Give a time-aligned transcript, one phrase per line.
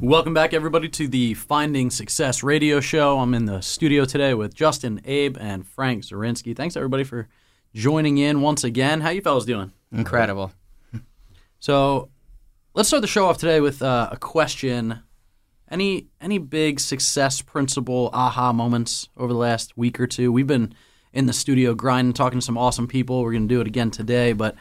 [0.00, 3.18] Welcome back, everybody, to the Finding Success radio show.
[3.18, 6.54] I'm in the studio today with Justin, Abe, and Frank Zrinsky.
[6.54, 7.28] Thanks, everybody, for
[7.74, 9.00] joining in once again.
[9.00, 9.72] How you fellas doing?
[9.92, 10.52] Incredible.
[11.60, 12.10] So,
[12.74, 15.02] let's start the show off today with uh, a question.
[15.68, 20.30] Any any big success principle aha moments over the last week or two?
[20.30, 20.72] We've been
[21.12, 23.24] in the studio grinding, talking to some awesome people.
[23.24, 24.32] We're going to do it again today.
[24.32, 24.54] But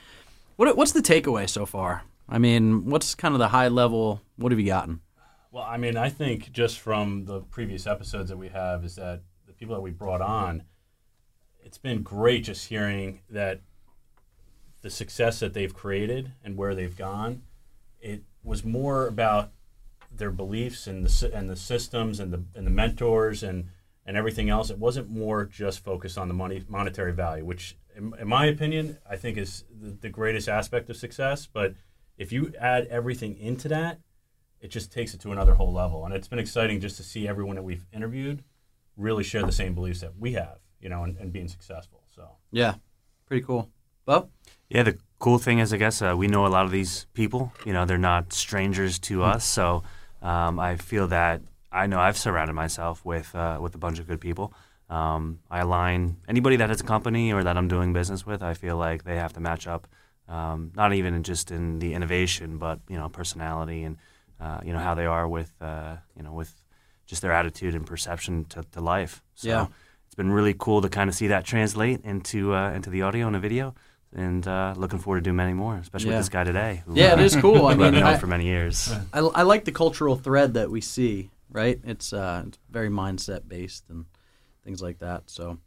[0.55, 2.01] what what's the takeaway so far?
[2.27, 4.21] I mean, what's kind of the high level?
[4.38, 5.01] What have you gotten?
[5.57, 9.21] Well, I mean, I think just from the previous episodes that we have is that
[9.48, 10.61] the people that we brought on,
[11.63, 13.62] it's been great just hearing that
[14.84, 17.41] the success that they've created and where they've gone.
[17.99, 19.49] It was more about
[20.12, 23.70] their beliefs and the and the systems and the and the mentors and
[24.05, 24.70] and everything else.
[24.70, 28.99] It wasn't more just focused on the money monetary value, which, in, in my opinion,
[29.09, 31.48] I think is the, the greatest aspect of success.
[31.51, 31.73] But
[32.15, 34.01] if you add everything into that,
[34.61, 36.05] it just takes it to another whole level.
[36.05, 38.43] And it's been exciting just to see everyone that we've interviewed
[38.95, 42.04] really share the same beliefs that we have, you know, and, and being successful.
[42.15, 42.76] So Yeah,
[43.26, 43.70] pretty cool.
[44.05, 44.29] Bo?
[44.70, 47.51] Yeah, the cool thing is, I guess, uh, we know a lot of these people.
[47.65, 49.45] You know, they're not strangers to us.
[49.45, 49.84] So
[50.21, 54.07] um, I feel that I know I've surrounded myself with uh, with a bunch of
[54.07, 54.54] good people.
[54.89, 58.41] Um, I align anybody that has a company or that I'm doing business with.
[58.41, 59.87] I feel like they have to match up,
[60.29, 63.98] um, not even just in the innovation, but you know, personality and
[64.40, 66.53] uh, you know how they are with uh, you know with
[67.06, 69.24] just their attitude and perception to, to life.
[69.35, 69.68] So Yeah.
[70.06, 73.25] it's been really cool to kind of see that translate into uh, into the audio
[73.28, 73.74] and the video,
[74.13, 76.18] and uh, looking forward to do many more, especially Yeah.
[76.18, 76.84] with this guy today.
[76.85, 77.66] Who, Yeah, it is cool.
[77.68, 78.91] I I've mean, known for many years.
[79.13, 81.79] I, I like the cultural thread that we see, right?
[81.84, 84.06] It's uh, it's very mindset based and
[84.63, 85.29] things like that.
[85.29, 85.57] So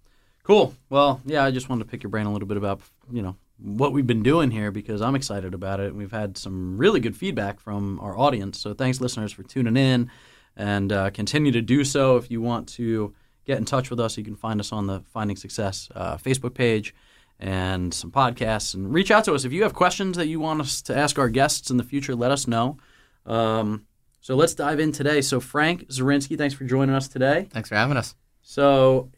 [0.45, 0.75] cool.
[0.91, 3.37] Well, yeah, I just wanted to pick your brain a little bit about you know
[3.63, 5.95] what we've been doing here because I'm excited about it.
[5.95, 8.59] We've had some really good feedback from our audience.
[8.59, 10.11] So thanks, listeners, for tuning in,
[10.57, 12.17] and uh, continue to do so.
[12.17, 15.01] If you want to get in touch with us, you can find us on the
[15.13, 16.95] Finding Success uh, Facebook page
[17.39, 20.61] and some podcasts and reach out to us if you have questions that you want
[20.61, 22.77] us to ask our guests in the future let us know
[23.25, 23.87] um,
[24.21, 27.77] so let's dive in today so frank zrinsky thanks for joining us today Thanks for
[27.77, 28.15] having us.
[28.43, 29.09] so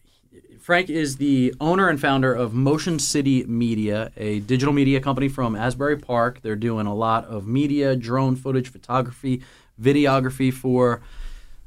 [0.62, 5.54] frank is the owner and founder of motion city media a digital media company from
[5.56, 9.42] asbury park they're doing a lot of media drone footage photography
[9.80, 11.02] videography for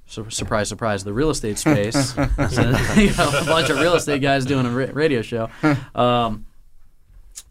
[0.08, 2.14] Sur- surprise, surprise, the real estate space.
[2.14, 2.22] so,
[2.96, 5.50] you know, a bunch of real estate guys doing a ra- radio show.
[5.96, 6.46] Um,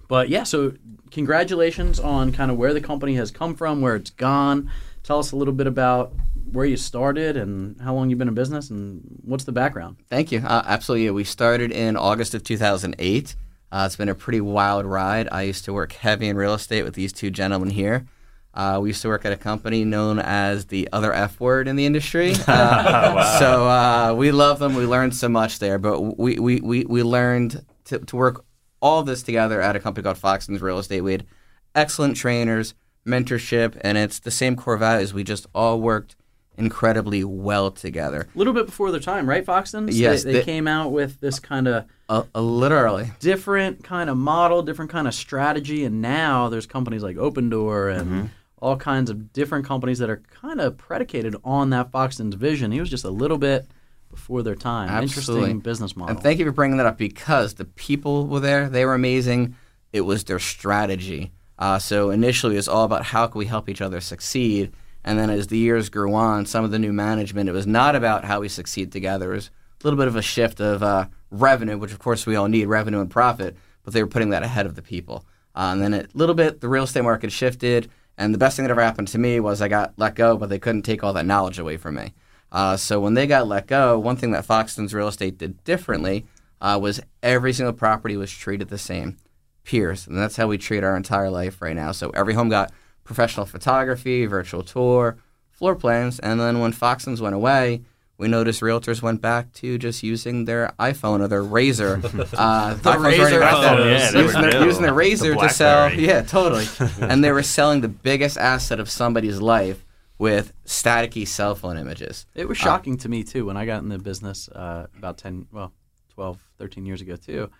[0.06, 0.74] but yeah, so
[1.10, 4.70] congratulations on kind of where the company has come from, where it's gone.
[5.02, 6.12] Tell us a little bit about
[6.52, 9.96] where you started and how long you've been in business and what's the background.
[10.08, 10.40] Thank you.
[10.40, 11.10] Uh, absolutely.
[11.10, 13.36] We started in August of 2008.
[13.72, 15.28] Uh, it's been a pretty wild ride.
[15.32, 18.06] I used to work heavy in real estate with these two gentlemen here.
[18.52, 21.74] Uh, we used to work at a company known as the other F word in
[21.74, 22.34] the industry.
[22.46, 24.74] Uh, So uh, we love them.
[24.76, 28.44] We learned so much there, but we, we, we, we learned to, to work
[28.80, 31.00] all this together at a company called Foxton's Real Estate.
[31.00, 31.26] We had
[31.74, 32.74] excellent trainers,
[33.04, 35.12] mentorship, and it's the same core values.
[35.12, 36.14] We just all worked
[36.56, 38.28] incredibly well together.
[38.34, 39.90] A little bit before their time, right, Foxtons?
[39.92, 43.10] Yes, They, they the- came out with this kind of Uh, uh, literally.
[43.20, 48.06] different kind of model, different kind of strategy, and now there's companies like Opendoor and
[48.10, 48.26] Mm-hmm.
[48.60, 52.72] all kinds of different companies that are kind of predicated on that Foxton's vision.
[52.72, 53.66] He was just a little bit
[54.10, 54.88] before their time.
[54.88, 55.34] Absolutely.
[55.50, 56.14] Interesting business model.
[56.14, 58.68] And thank you for bringing that up because the people were there.
[58.68, 59.56] They were amazing.
[59.92, 61.32] It was their strategy.
[61.58, 64.72] Uh, so initially, it was all about how can we help each other succeed.
[65.04, 67.94] And then as the years grew on, some of the new management, it was not
[67.94, 69.32] about how we succeed together.
[69.32, 69.50] It was
[69.82, 72.66] a little bit of a shift of uh, revenue, which of course we all need
[72.66, 75.26] revenue and profit, but they were putting that ahead of the people.
[75.54, 77.90] Uh, and then a little bit, the real estate market shifted.
[78.16, 80.48] And the best thing that ever happened to me was I got let go, but
[80.48, 82.14] they couldn't take all that knowledge away from me.
[82.50, 86.24] Uh, so when they got let go, one thing that Foxton's Real Estate did differently
[86.60, 89.16] uh, was every single property was treated the same,
[89.64, 91.90] peers, and that's how we treat our entire life right now.
[91.90, 92.72] So every home got
[93.04, 95.16] professional photography, virtual tour,
[95.52, 97.82] floor plans, and then when Foxton's went away,
[98.16, 102.02] we noticed realtors went back to just using their iPhone or their Razr.
[102.34, 105.92] Uh, the Razr phone, yeah, they using, were their, using their The Razr to sell.
[105.92, 106.66] Yeah, totally.
[107.00, 109.84] and they were selling the biggest asset of somebody's life
[110.18, 112.26] with staticky cell phone images.
[112.34, 115.48] it was shocking to me too when I got in the business uh, about 10,
[115.52, 115.72] well,
[116.14, 117.50] 12, 13 years ago too.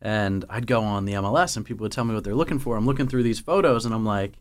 [0.00, 2.76] And I'd go on the MLS and people would tell me what they're looking for.
[2.76, 4.32] I'm looking through these photos and I'm like,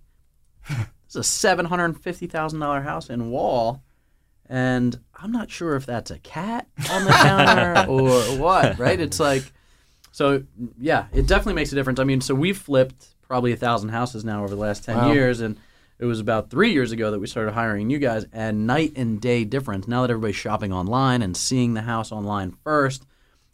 [0.69, 3.83] this is a seven hundred and fifty thousand dollar house in Wall,
[4.47, 8.77] and I'm not sure if that's a cat on the counter or what.
[8.77, 8.99] Right?
[8.99, 9.43] It's like,
[10.11, 10.43] so
[10.79, 11.99] yeah, it definitely makes a difference.
[11.99, 15.11] I mean, so we've flipped probably a thousand houses now over the last ten Wow.
[15.13, 15.57] years, and
[15.99, 19.21] it was about three years ago that we started hiring you guys, and night and
[19.21, 19.87] day difference.
[19.87, 23.05] Now that everybody's shopping online and seeing the house online first,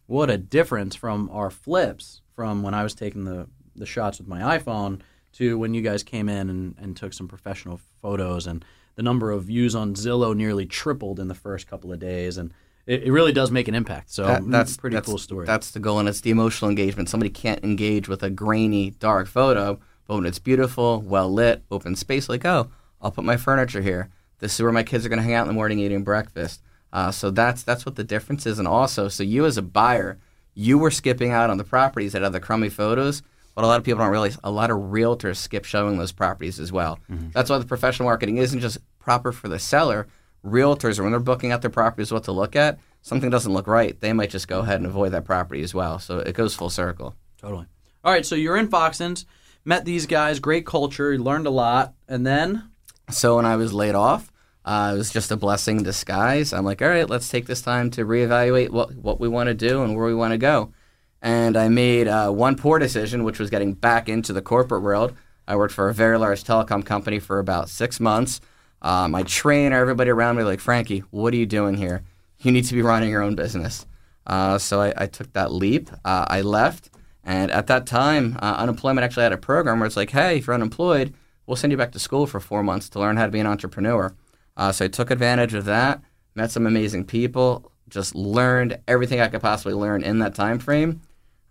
[0.06, 4.28] what a difference from our flips from when I was taking the, the shots with
[4.28, 5.02] my iPhone
[5.38, 8.48] to when you guys came in and, and took some professional photos.
[8.48, 8.64] And
[8.96, 12.38] the number of views on Zillow nearly tripled in the first couple of days.
[12.38, 12.54] And
[12.86, 14.10] it, it really does make an impact.
[14.12, 15.46] So That- that's Mm, pretty that's- cool story.
[15.46, 17.10] That's the goal, and it's the emotional engagement.
[17.10, 21.96] Somebody can't engage with a grainy, dark photo, but when it's beautiful, well lit, open
[21.96, 22.70] space, like oh,
[23.02, 24.10] I'll put my furniture here.
[24.40, 26.62] This is where my kids are going to hang out in the morning eating breakfast.
[26.94, 30.18] Uh, so that's that's what the difference is, and also, so you as a buyer,
[30.56, 33.22] you were skipping out on the properties that have the crummy photos.
[33.58, 36.60] But a lot of people don't realize a lot of realtors skip showing those properties
[36.60, 37.00] as well.
[37.34, 40.06] That's why the professional marketing isn't just proper for the seller.
[40.46, 44.00] Realtors, when they're booking out their properties, what to look at, something doesn't look right,
[44.00, 45.98] they might just go ahead and avoid that property as well.
[45.98, 47.16] So it goes full circle.
[47.42, 47.66] Totally.
[48.04, 49.26] All right, so you're in Foxton's,
[49.66, 52.70] met these guys, great culture, you learned a lot, and then
[53.10, 54.32] So when I was laid off,
[54.66, 56.54] uh, it was just a blessing in disguise.
[56.54, 59.56] I'm like, all right, let's take this time to reevaluate what, what we want to
[59.56, 60.74] do and where we want to go.
[61.22, 65.14] And I made uh, one poor decision, which was getting back into the corporate world.
[65.48, 68.42] I worked for a very large telecom company for about six months.
[68.82, 72.04] Uh, my trainer, everybody around me, like, Frankie, what are you doing here?
[72.40, 73.86] You need to be running your own business.
[74.26, 75.90] Uh, so I, I took that leap.
[76.06, 76.90] Uh, I left.
[77.24, 80.48] And at that time, uh, unemployment actually had a program where it's like, hey, if
[80.48, 81.14] you're unemployed,
[81.46, 83.48] we'll send you back to school for four months to learn how to be an
[83.48, 84.14] entrepreneur.
[84.56, 86.02] Uh, so I took advantage of that,
[86.36, 91.02] met some amazing people, just learned everything I could possibly learn in that time frame.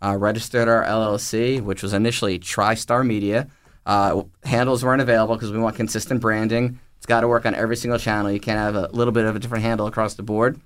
[0.02, 3.48] Uh, registered our LLC, which was initially TriStar Media.
[3.86, 6.78] Uh, handles weren't available because we want consistent branding.
[6.98, 8.30] It's got to work on every single channel.
[8.30, 10.60] You can't have a little bit of a different handle across the board.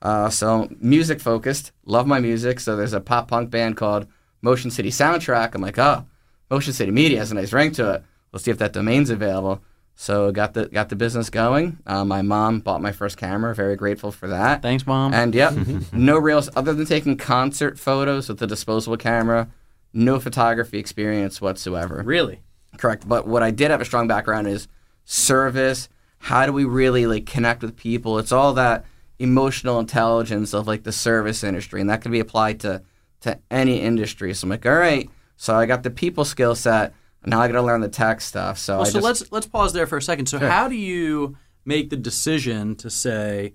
[0.00, 1.70] Uh, so music focused.
[1.84, 2.58] Love my music.
[2.60, 4.06] So there's a pop punk band called
[4.40, 5.54] Motion City Soundtrack.
[5.54, 6.04] I'm like, oh,
[6.50, 8.04] Motion City Media has a nice ring to it.
[8.32, 9.62] Let's see if that domain's available.
[9.94, 11.78] So got the got the business going.
[11.86, 13.54] Uh, my mom bought my first camera.
[13.54, 14.62] Very grateful for that.
[14.62, 15.14] thanks, mom.
[15.14, 15.54] And yep,
[15.92, 19.48] no reels other than taking concert photos with a disposable camera.
[19.92, 22.02] No photography experience whatsoever.
[22.04, 22.40] really?
[22.78, 23.06] Correct.
[23.06, 24.66] But what I did have a strong background is
[25.04, 25.88] service.
[26.18, 28.18] How do we really like connect with people?
[28.18, 28.86] It's all that
[29.18, 32.82] emotional intelligence of like the service industry, and that can be applied to
[33.20, 34.32] to any industry.
[34.34, 35.08] So I'm like, all right.
[35.36, 36.94] So I got the people skill set.
[37.24, 38.58] Now I got to learn the tech stuff.
[38.58, 40.26] So Well, so just, let's let's pause there for a second.
[40.26, 40.48] So Sure.
[40.48, 43.52] how do you make the decision to say,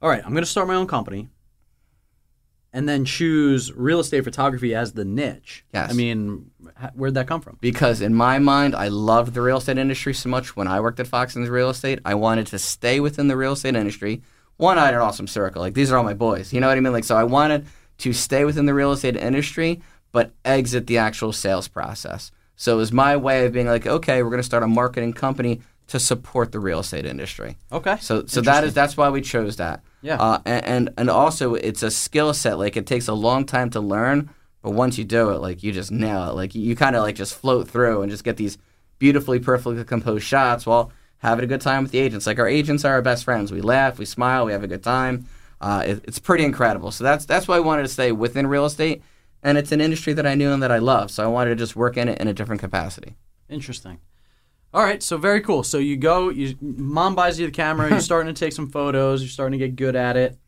[0.00, 1.28] all right, I'm going to start my own company,
[2.72, 5.64] and then choose real estate photography as the niche?
[5.74, 5.90] Yes.
[5.90, 6.50] I mean,
[6.94, 7.58] where'd that come from?
[7.60, 10.56] because in my mind, I loved the real estate industry so much.
[10.56, 13.74] When I worked at Foxton's Real Estate, I wanted to stay within the real estate
[13.76, 14.22] industry.
[14.56, 15.60] One, I had an awesome circle.
[15.60, 16.52] Like these are all my boys.
[16.52, 16.92] You know what I mean?
[16.92, 17.66] Like so, I wanted
[17.98, 19.80] to stay within the real estate industry,
[20.12, 22.30] but exit the actual sales process.
[22.56, 25.12] So it was my way of being like, okay, we're going to start a marketing
[25.12, 27.56] company to support the real estate industry.
[27.70, 27.96] Okay.
[28.00, 29.82] So so that is that's why we chose that.
[30.00, 30.16] Yeah.
[30.20, 32.58] Uh, and, and and also it's a skill set.
[32.58, 34.30] Like it takes a long time to learn,
[34.62, 36.34] but once you do it, like you just nail it.
[36.34, 38.58] Like you, you kind of like just float through and just get these
[38.98, 42.26] beautifully, perfectly composed shots while having a good time with the agents.
[42.26, 43.52] Like our agents are our best friends.
[43.52, 45.26] We laugh, we smile, we have a good time.
[45.60, 46.90] Uh, it, it's pretty incredible.
[46.90, 49.02] So that's that's why I wanted to stay within real estate,
[49.42, 51.10] and it's an industry that I knew and that I love.
[51.10, 53.16] So I wanted to just work in it in a different capacity.
[53.48, 53.98] Interesting.
[54.74, 55.62] All right, so very cool.
[55.62, 57.90] So you go, you mom buys you the camera.
[57.90, 59.20] You're starting to take some photos.
[59.20, 60.38] You're starting to get good at it.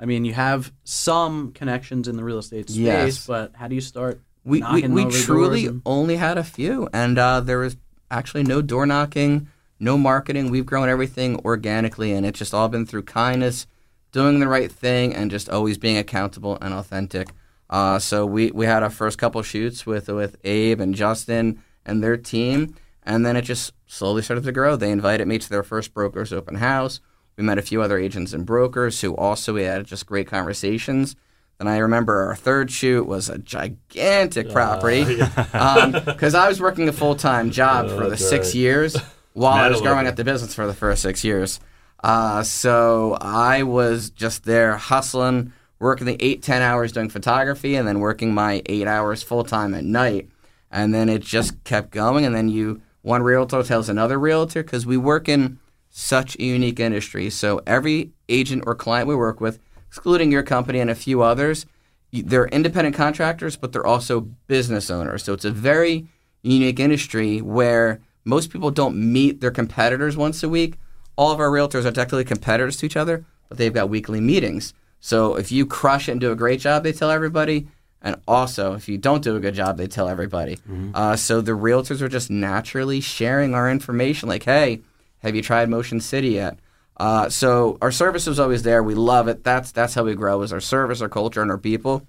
[0.00, 3.26] I mean, you have some connections in the real estate space, Yes.
[3.26, 4.20] but how do you start?
[4.44, 7.76] We we, we truly and- only had a few, and uh, there was
[8.10, 9.48] actually no door knocking,
[9.80, 10.50] no marketing.
[10.50, 13.66] We've grown everything organically, and it's just all been through kindness,
[14.12, 17.30] doing the right thing, and just always being accountable and authentic.
[17.68, 22.02] Uh, so we, we had our first couple shoots with with Abe and Justin and
[22.02, 24.76] their team, and then it just slowly started to grow.
[24.76, 27.00] They invited me to their first brokers open house.
[27.36, 31.16] We met a few other agents and brokers who also we had just great conversations.
[31.58, 36.92] Then I remember our third shoot was a gigantic property because I was working a
[36.92, 38.54] full time job for the six right.
[38.54, 38.96] years
[39.32, 41.60] while I was growing up the business for the first six years.
[42.02, 47.86] Uh, so I was just there hustling, working the eight, ten hours doing photography, and
[47.86, 50.28] then working my eight hours full time at night.
[50.70, 52.24] And then it just kept going.
[52.24, 55.58] And then you, one realtor tells another realtor because we work in
[55.90, 57.30] such a unique industry.
[57.30, 61.64] So every agent or client we work with, excluding your company and a few others,
[62.12, 65.24] they're independent contractors, but they're also business owners.
[65.24, 66.08] So it's a very
[66.42, 70.78] unique industry where most people don't meet their competitors once a week.
[71.16, 74.74] All of our realtors are technically competitors to each other, but they've got weekly meetings.
[75.00, 77.68] So if you crush it and do a great job, they tell everybody,
[78.02, 80.58] And also, if you don't do a good job, they tell everybody.
[80.94, 84.28] Uh, so the realtors are just naturally sharing our information.
[84.28, 84.80] Like, hey,
[85.20, 86.58] have you tried Motion City yet?
[86.98, 88.82] Uh, so our service is always there.
[88.82, 89.44] We love it.
[89.44, 90.42] That's that's how we grow.
[90.42, 92.06] Is our service, our culture, and our people.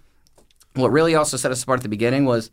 [0.75, 2.51] What really also set us apart at the beginning was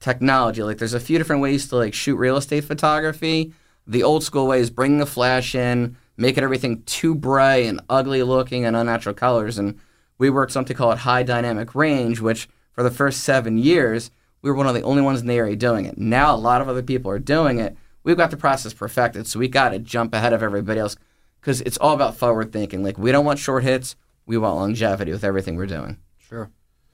[0.00, 0.62] technology.
[0.62, 3.52] Like, there's a few different ways to like shoot real estate photography.
[3.86, 8.22] The old school way is bringing a flash in, making everything too bright and ugly
[8.22, 9.58] looking and unnatural colors.
[9.58, 9.78] And
[10.18, 14.10] we worked something called high dynamic range, which for the first seven years
[14.42, 15.96] we were one of the only ones in the area doing it.
[15.98, 17.76] Now a lot of other people are doing it.
[18.04, 20.96] We've got the process perfected, so we got to jump ahead of everybody else
[21.40, 22.82] because it's all about forward thinking.
[22.82, 23.94] Like we don't want short hits,
[24.26, 25.98] we want longevity with everything we're doing.
[26.18, 26.50] Sure.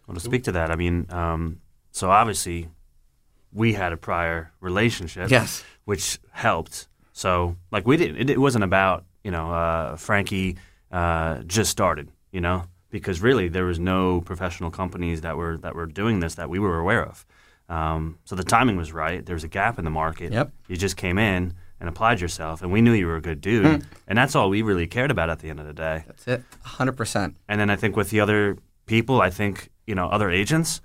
[0.06, 1.60] Well, to speak to that, I mean, um,
[1.92, 2.68] so obviously
[3.52, 5.64] we had a prior relationship, Yes.
[5.84, 6.88] which helped.
[7.12, 8.16] So, like, we didn't.
[8.16, 10.56] It, it wasn't about you know uh, Frankie
[10.90, 15.74] uh, just started, you know, because really there was no professional companies that were that
[15.74, 17.26] were doing this that we were aware of.
[17.68, 19.20] Um, so the timing was right.
[19.26, 20.32] There was a gap in the market.
[20.32, 20.50] Yep.
[20.66, 23.84] You just came in and applied yourself, and we knew you were a good dude,
[24.08, 26.04] and that's all we really cared about at the end of the day.
[26.06, 26.42] That's it.
[26.64, 27.34] 100%.
[27.50, 28.56] And then I think with the other
[28.86, 30.80] people, I think, you know, other agents,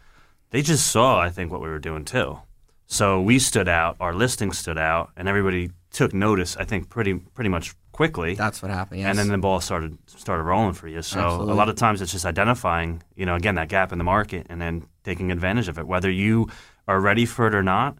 [0.49, 2.39] they just saw, I think, what we were doing too.
[2.87, 7.13] So we stood out, our listing stood out, and everybody took notice, I think, pretty
[7.13, 8.35] pretty much quickly.
[8.35, 8.99] That's what happened.
[8.99, 9.09] Yes.
[9.09, 11.01] And then the ball started started rolling for you.
[11.01, 11.53] So Absolutely.
[11.53, 14.47] a lot of times it's just identifying, you know, again that gap in the market
[14.49, 15.87] and then taking advantage of it.
[15.87, 16.49] Whether you
[16.89, 17.97] are ready for it or not,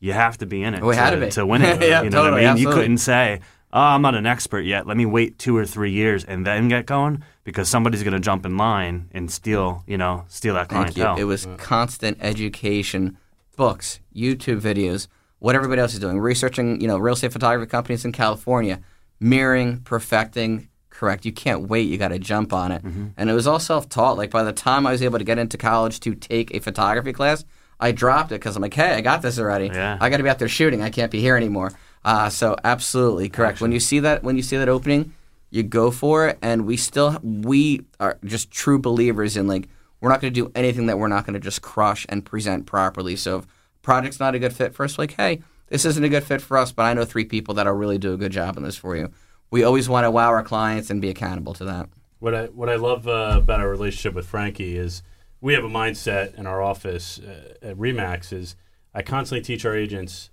[0.00, 0.82] you have to be in it.
[0.82, 1.30] Oh, we to, had to be.
[1.30, 1.80] to win it.
[1.88, 2.58] Yeah, you know what I mean?
[2.58, 3.40] You couldn't say,
[3.72, 4.86] "Oh, I'm not an expert yet.
[4.86, 8.20] Let me wait two or three years and then get going," because somebody's going to
[8.20, 11.16] jump in line and steal, you know, steal that Thank clientele.
[11.16, 11.22] you.
[11.22, 13.16] It was constant education,
[13.56, 15.06] books, YouTube videos,
[15.38, 18.80] what everybody else is doing, researching, you know, real estate photography companies in California,
[19.20, 21.24] mirroring, perfecting, correct.
[21.24, 21.88] You can't wait.
[21.88, 22.82] You got to jump on it.
[22.82, 24.16] And it was all self-taught.
[24.16, 27.12] Like by the time I was able to get into college to take a photography
[27.12, 27.44] class,
[27.78, 29.66] I dropped it because I'm like, hey, I got this already.
[29.66, 29.98] Yeah.
[30.00, 30.82] I got to be out there shooting.
[30.82, 31.72] I can't be here anymore.
[32.04, 33.60] Uh, so absolutely correct.
[33.60, 35.12] When you see that, when you see that opening,
[35.50, 36.38] you go for it.
[36.40, 39.68] And we still, we are just true believers in like,
[40.00, 42.64] we're not going to do anything that we're not going to just crush and present
[42.64, 43.16] properly.
[43.16, 43.46] So if
[43.82, 46.56] project's not a good fit for us, like, hey, this isn't a good fit for
[46.56, 48.96] us, but I know three people that'll really do a good job on this for
[48.96, 49.10] you.
[49.50, 51.88] We always want to wow our clients and be accountable to that.
[52.18, 55.02] What I what I love uh, about our relationship with Frankie is
[55.40, 58.56] we have a mindset in our office uh, at Remax is
[58.94, 60.30] I constantly teach our agents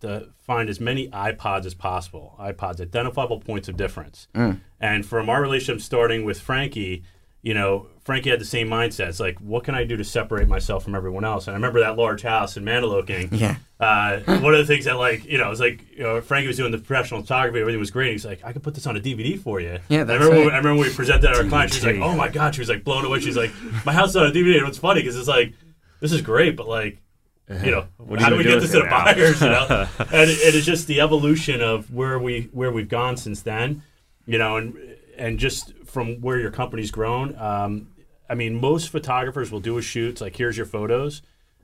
[0.00, 4.28] to find as many iPods as possible, iPods identifiable points of difference.
[4.80, 7.02] And from our relationship starting with Frankie,
[7.44, 9.08] you know, Frankie had the same mindset.
[9.08, 11.46] It's like, what can I do to separate myself from everyone else?
[11.46, 13.28] And I remember that large house in Mantoloking.
[13.32, 13.56] Yeah.
[13.78, 16.46] Uh, one of the things that, like, you know, it was like, you know, Frankie
[16.48, 18.12] was doing the professional photography, everything was great.
[18.12, 19.78] He's like, I could put this on a DVD for you.
[19.90, 20.54] Yeah, And that's I remember, when.
[20.54, 22.54] I remember when we presented our client, she was like, oh my God.
[22.54, 23.20] She was like blown away.
[23.20, 23.52] She's like,
[23.84, 24.58] my house is on a DVD.
[24.58, 25.52] And it's funny because it's like,
[26.00, 27.02] this is great, but like,
[27.62, 29.40] you know, What how you do we gonna get this to the buyers?
[29.42, 33.18] You know, and it, it is just the evolution of where we where we've gone
[33.18, 33.82] since then.
[34.24, 34.78] You know, and
[35.18, 37.34] and just from where your company's grown.
[37.38, 37.94] Um,
[38.28, 40.20] I mean, most photographers will do a shoot.
[40.20, 41.22] Like, here's your photos.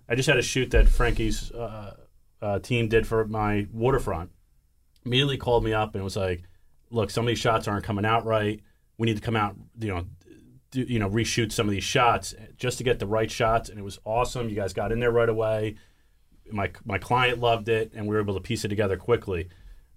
[0.09, 1.97] I just had a shoot that Frankie's uh,
[2.41, 4.31] uh, team did for my waterfront.
[5.05, 6.45] Immediately called me up and was like,
[6.91, 8.61] "Look, some of these shots aren't coming out right.
[8.99, 10.07] We need to come out, you know,
[10.71, 13.79] do, you know, reshoot some of these shots just to get the right shots." And
[13.79, 14.49] it was awesome.
[14.49, 15.77] You guys got in there right away.
[16.51, 19.49] My my client loved it, and we were able to piece it together quickly.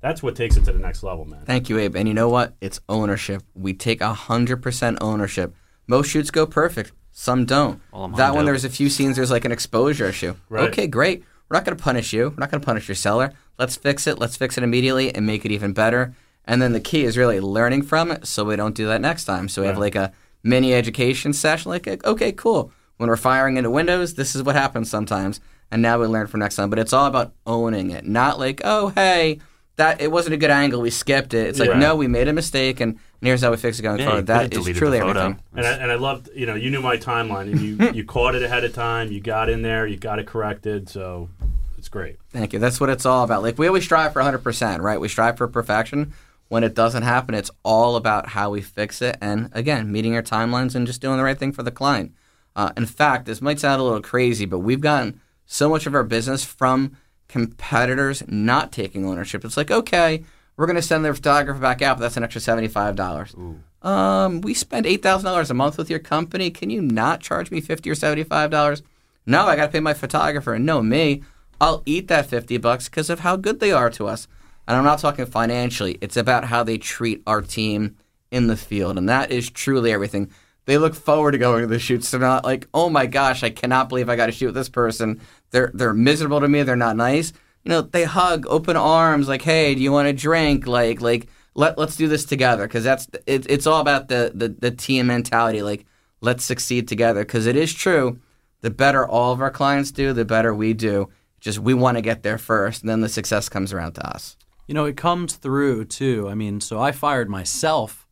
[0.03, 1.45] That's what takes it to the next level, man.
[1.45, 1.95] Thank you, Abe.
[1.95, 2.55] And you know what?
[2.59, 3.41] It's ownership.
[3.55, 5.55] We take 100% ownership.
[5.87, 7.81] Most shoots go perfect, some don't.
[7.93, 8.51] All I'm that on one, to.
[8.51, 10.35] there's a few scenes, there's like an exposure issue.
[10.49, 10.69] Right.
[10.69, 11.23] Okay, great.
[11.47, 12.31] We're not going to punish you.
[12.31, 13.31] We're not going to punish your seller.
[13.57, 14.19] Let's fix it.
[14.19, 16.13] Let's fix it immediately and make it even better.
[16.43, 19.23] And then the key is really learning from it so we don't do that next
[19.23, 19.47] time.
[19.47, 20.11] So we have like a
[20.43, 22.73] mini education session like, okay, cool.
[22.97, 25.39] When we're firing into Windows, this is what happens sometimes.
[25.71, 26.69] And now we learn for next time.
[26.69, 29.39] But it's all about owning it, not like, oh, hey,
[29.77, 30.81] that it wasn't a good angle.
[30.81, 31.47] We skipped it.
[31.47, 31.79] It's like, Yeah.
[31.79, 34.27] no, we made a mistake, and here's how we fix it going Yeah, you forward.
[34.27, 35.19] could've That is deleted the truly photo.
[35.19, 35.39] everything.
[35.55, 38.35] And I, and I loved, you know, you knew my timeline, and you you caught
[38.35, 39.11] it ahead of time.
[39.11, 41.29] You got in there, you got it corrected, so
[41.77, 42.17] it's great.
[42.31, 42.59] Thank you.
[42.59, 43.41] That's what it's all about.
[43.43, 44.99] Like we always strive for 100%, right?
[45.01, 46.13] We strive for perfection.
[46.49, 50.21] When it doesn't happen, it's all about how we fix it, and again, meeting our
[50.21, 52.11] timelines and just doing the right thing for the client.
[52.55, 55.95] Uh, in fact, this might sound a little crazy, but we've gotten so much of
[55.95, 56.95] our business from
[57.33, 59.43] competitors not taking ownership.
[59.43, 60.23] It's like, okay,
[60.55, 63.33] we're going to send their photographer back out, but that's an extra seventy-five dollars.
[63.81, 66.51] Um, we spend eight thousand dollars a month with your company.
[66.51, 68.83] Can you not charge me fifty or seventy-five dollars?
[69.25, 70.53] No, I got to pay my photographer.
[70.53, 71.23] And no, me.
[71.59, 74.27] I'll eat that fifty bucks because of how good they are to us.
[74.67, 75.97] And I'm not talking financially.
[76.01, 77.95] It's about how they treat our team
[78.31, 80.29] in the field, and that is truly everything.
[80.65, 82.09] they look forward to going to the shoots.
[82.09, 84.69] They're not like, oh my gosh, I cannot believe I got to shoot with this
[84.69, 85.19] person.
[85.53, 86.63] They're they're miserable to me.
[86.63, 87.31] They're not nice.
[87.63, 90.67] You know, they hug, open arms, like, hey, do you want a drink?
[90.67, 94.49] Like like let let's do this together because that's it, it's all about the, the
[94.49, 95.61] the team mentality.
[95.61, 95.85] Like
[96.21, 98.19] let's succeed together because it is true.
[98.61, 101.09] The better all of our clients do, the better we do.
[101.39, 104.35] Just we want to get there first, and then the success comes around to us.
[104.67, 106.27] You know, it comes through too.
[106.29, 108.07] I mean, so I fired myself,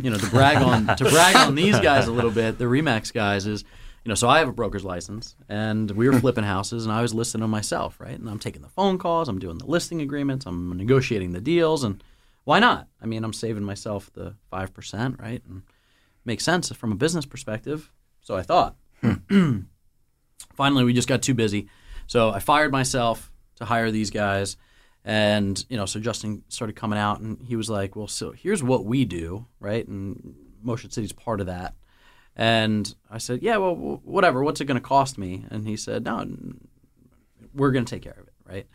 [0.00, 3.12] you know, to brag on to brag on these guys a little bit, the Remax
[3.12, 3.64] guys is,
[4.06, 6.20] you know, so I have a broker's license and we were hmm.
[6.20, 8.16] flipping houses and I was listing them myself, right?
[8.16, 11.82] And I'm taking the phone calls, I'm doing the listing agreements, I'm negotiating the deals
[11.82, 12.04] and
[12.44, 12.86] why not?
[13.02, 15.42] I mean, I'm saving myself the 5%, right?
[15.48, 15.62] And
[16.24, 17.90] makes sense from a business perspective.
[18.20, 18.76] So I thought.
[19.02, 19.58] Hmm.
[20.54, 21.68] Finally, we just got too busy.
[22.06, 24.56] So I fired myself to hire these guys.
[25.04, 28.62] And, you know, so Justin started coming out and he was like, well, so here's
[28.62, 29.84] what we do, right?
[29.88, 31.74] And Motion City's part of that.
[32.36, 33.74] And I said, yeah, well,
[34.04, 34.44] whatever.
[34.44, 35.46] What's it going to cost me?
[35.50, 36.24] And he said, no,
[37.54, 38.66] we're going to take care of it, right?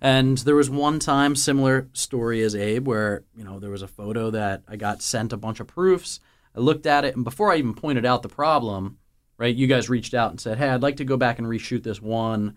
[0.00, 3.88] And there was one time, similar story as Abe, where, you know, there was a
[3.88, 6.20] photo that I got sent a bunch of proofs.
[6.56, 8.98] I looked at it, and before I even pointed out the problem,
[9.36, 11.82] right, you guys reached out and said, hey, I'd like to go back and reshoot
[11.82, 12.56] this one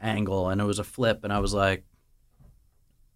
[0.00, 0.48] angle.
[0.48, 1.22] And it was a flip.
[1.22, 1.84] And I was like,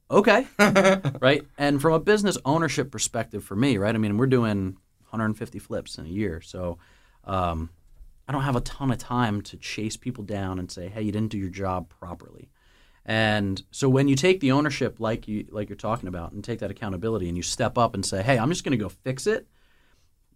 [0.09, 0.47] okay,
[1.21, 1.43] right?
[1.59, 3.95] And from a business ownership perspective for me, right?
[3.95, 4.77] I mean, we're doing
[5.15, 6.41] 150 flips in a year.
[6.41, 6.79] So
[7.25, 7.71] um,
[8.29, 11.13] I don't have a ton of time to chase people down and say, hey, you
[11.13, 12.51] didn't do your job properly.
[13.07, 16.61] And so when you take the ownership like you like you're talking about and take
[16.61, 19.27] that accountability and you step up and say, "Hey, I'm just going to go fix
[19.27, 19.47] it."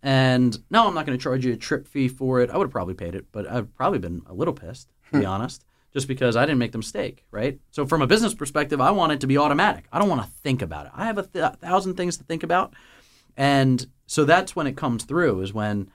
[0.03, 2.51] And no, I'm not going to charge you a trip fee for it.
[2.51, 5.25] I would have probably paid it, but I've probably been a little pissed, to be
[5.27, 7.59] honest, just because I didn't make the mistake, right?
[7.71, 9.87] So from a business perspective, I want it to be automatic.
[9.91, 10.93] I don't want to think about it.
[10.95, 12.75] I have a th- thousand things to think about.
[13.37, 15.91] And so that's when it comes through is when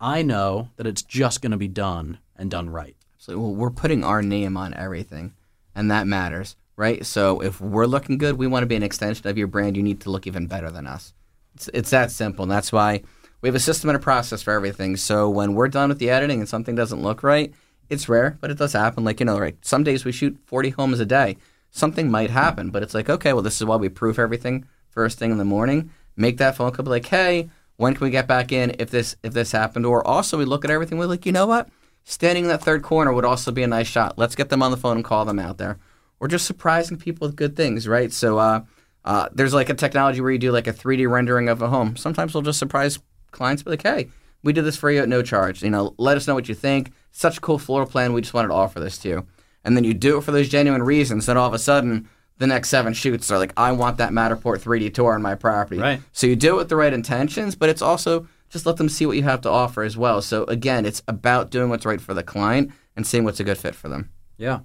[0.00, 2.96] I know that it's just going to be done and done right.
[3.18, 5.34] So well, we're putting our name on everything
[5.74, 7.04] and that matters, right?
[7.04, 9.76] So if we're looking good, we want to be an extension of your brand.
[9.76, 11.12] You need to look even better than us.
[11.54, 12.44] It's, it's that simple.
[12.44, 13.02] And that's why
[13.42, 14.96] we have a system and a process for everything.
[14.96, 17.52] So when we're done with the editing and something doesn't look right,
[17.90, 19.04] it's rare, but it does happen.
[19.04, 21.36] Like, you know, right, some days we shoot 40 homes a day.
[21.70, 25.18] Something might happen, but it's like, okay, well, this is why we proof everything first
[25.18, 25.90] thing in the morning.
[26.16, 29.16] Make that phone call, be like, hey, when can we get back in if this
[29.22, 29.86] if this happened?
[29.86, 31.68] Or also we look at everything, we're like, you know what?
[32.04, 34.18] Standing in that third corner would also be a nice shot.
[34.18, 35.78] Let's get them on the phone and call them out there.
[36.20, 38.12] Or just surprising people with good things, right?
[38.12, 38.64] So uh,
[39.04, 41.96] uh, there's like a technology where you do like a 3D rendering of a home.
[41.96, 42.98] Sometimes we'll just surprise
[43.30, 44.08] clients, be like, hey,
[44.42, 45.62] we did this for you at no charge.
[45.62, 46.92] You know, let us know what you think.
[47.10, 48.12] Such a cool floor plan.
[48.12, 49.26] We just wanted to offer this to you.
[49.64, 51.26] And then you do it for those genuine reasons.
[51.26, 54.60] Then all of a sudden, the next seven shoots are like, I want that Matterport
[54.62, 55.80] 3D tour on my property.
[55.80, 56.00] Right.
[56.12, 59.06] So you do it with the right intentions, but it's also just let them see
[59.06, 60.20] what you have to offer as well.
[60.22, 63.58] So again, it's about doing what's right for the client and seeing what's a good
[63.58, 64.10] fit for them.
[64.36, 64.60] Yeah.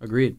[0.00, 0.36] Agreed.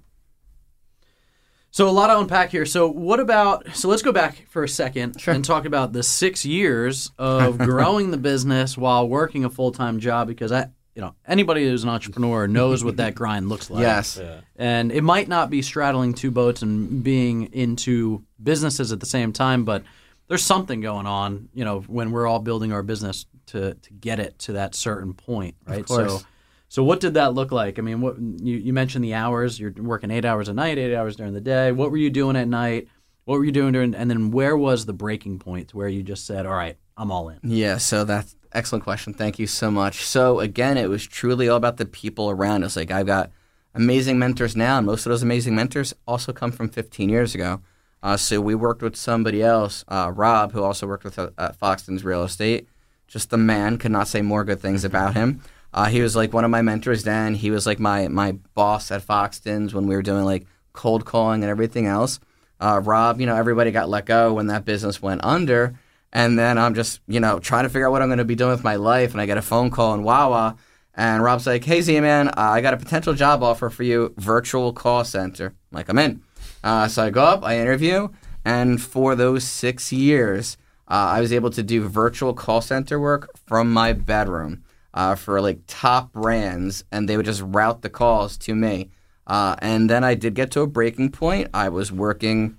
[1.72, 2.66] So a lot to unpack here.
[2.66, 5.34] So what about so let's go back for a second Sure.
[5.34, 10.28] and talk about the 6 years of growing the business while working a full-time job
[10.28, 13.84] because I you know, anybody who's an entrepreneur knows what that grind looks like.
[13.84, 14.18] Yes.
[14.20, 14.42] Yeah.
[14.56, 19.32] And it might not be straddling two boats and being into businesses at the same
[19.32, 19.84] time, but
[20.28, 24.20] there's something going on, you know, when we're all building our business to to get
[24.20, 25.86] it to that certain point, right?
[25.86, 26.20] course.
[26.20, 26.28] So
[26.68, 27.78] so what did that look like?
[27.78, 30.96] I mean, what you, you mentioned the hours, you're working 8 hours a night, 8
[30.96, 31.72] hours during the day.
[31.72, 32.88] What were you doing at night?
[33.26, 36.02] What were you doing during and then where was the breaking point to where you
[36.02, 39.14] just said, "All right, I'm all in." Yeah, so that's excellent question.
[39.14, 40.06] Thank you so much.
[40.06, 42.76] So again, it was truly all about the people around us.
[42.76, 43.32] Like I've got
[43.74, 47.62] amazing mentors now, and most of those amazing mentors also come from 15 years ago.
[48.04, 52.04] Uh, so we worked with somebody else, uh, Rob, who also worked with uh, Foxton's
[52.04, 52.68] Real Estate.
[53.08, 55.42] Just the man, could not say more good things about him.
[55.74, 57.36] Uh, he was like one of my mentors then.
[57.36, 61.44] He was like my my boss at Foxton's when we were doing like cold calling
[61.44, 62.20] and everything else.
[62.60, 65.78] Uh, Rob, you know, everybody got let go when that business went under.
[66.18, 68.34] And then I'm just, you know, trying to figure out what I'm going to be
[68.34, 69.12] doing with my life.
[69.12, 70.56] And I get a phone call in Wawa.
[70.96, 74.16] And Rob's like, hey, Z Man, uh, I got a potential job offer for you,
[74.18, 75.46] virtual call center.
[75.46, 76.24] I'm like, I'm in.
[76.64, 78.08] Uh, so I go up, I interview.
[78.44, 83.30] And for those six years, uh, I was able to do virtual call center work
[83.46, 84.64] from my bedroom
[84.96, 86.84] uh, for like top brands.
[86.92, 88.90] And they would just route the calls to me.
[89.28, 91.50] Uh, and then I did get to a breaking point.
[91.54, 92.58] I was working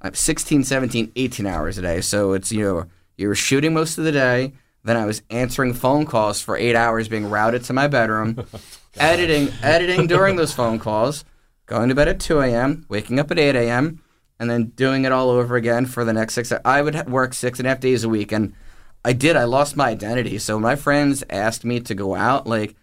[0.00, 2.00] uh, 16, 17, 18 hours a day.
[2.02, 2.86] So it's, you know,
[3.20, 4.54] you were shooting most of the day.
[4.82, 8.46] Then I was answering phone calls for eight hours, being routed to my bedroom,
[8.96, 11.24] editing, editing during those phone calls,
[11.66, 14.02] going to bed at 2 a.m., waking up at 8 a.m.,
[14.38, 16.50] and then doing it all over again for the next six.
[16.64, 18.54] I would work six and a half days a week, and
[19.04, 19.36] I did.
[19.36, 20.38] I lost my identity.
[20.38, 22.74] So my friends asked me to go out, like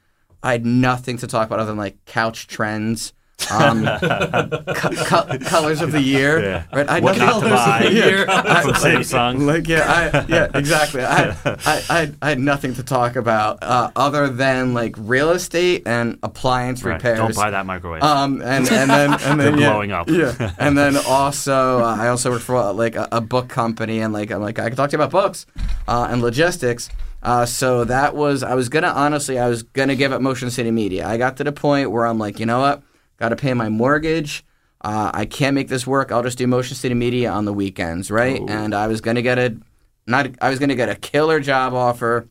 [0.43, 3.11] I had nothing to talk about other than like couch trends,
[3.51, 3.85] um,
[4.75, 6.41] co- co- colors of the year.
[6.41, 6.63] Yeah.
[6.73, 6.89] Right?
[6.89, 7.89] I had What nothing- not to buy.
[7.89, 8.61] Yeah.
[8.61, 9.45] From Samsung.
[9.45, 11.03] Like yeah, I, yeah, exactly.
[11.03, 15.83] I, I, I, I had nothing to talk about uh, other than like real estate
[15.85, 16.93] and appliance Right.
[16.95, 17.19] repairs.
[17.19, 18.03] Don't buy that microwave.
[18.03, 20.09] Um, and and then and then They're yeah, blowing up.
[20.09, 23.99] Yeah, and then also uh, I also work for uh, like a, a book company,
[23.99, 25.45] and like I'm like I can talk to you about books
[25.87, 26.89] uh, and logistics.
[27.23, 30.71] Uh, so that was I was gonna honestly I was gonna give up Motion City
[30.71, 31.07] Media.
[31.07, 32.83] I got to the point where I'm like, you know what,
[33.17, 34.43] got to pay my mortgage.
[34.81, 36.11] Uh, I can't make this work.
[36.11, 38.39] I'll just do Motion City Media on the weekends, right?
[38.47, 39.57] And I was gonna get a
[40.05, 42.29] not I was gonna get a killer job offer,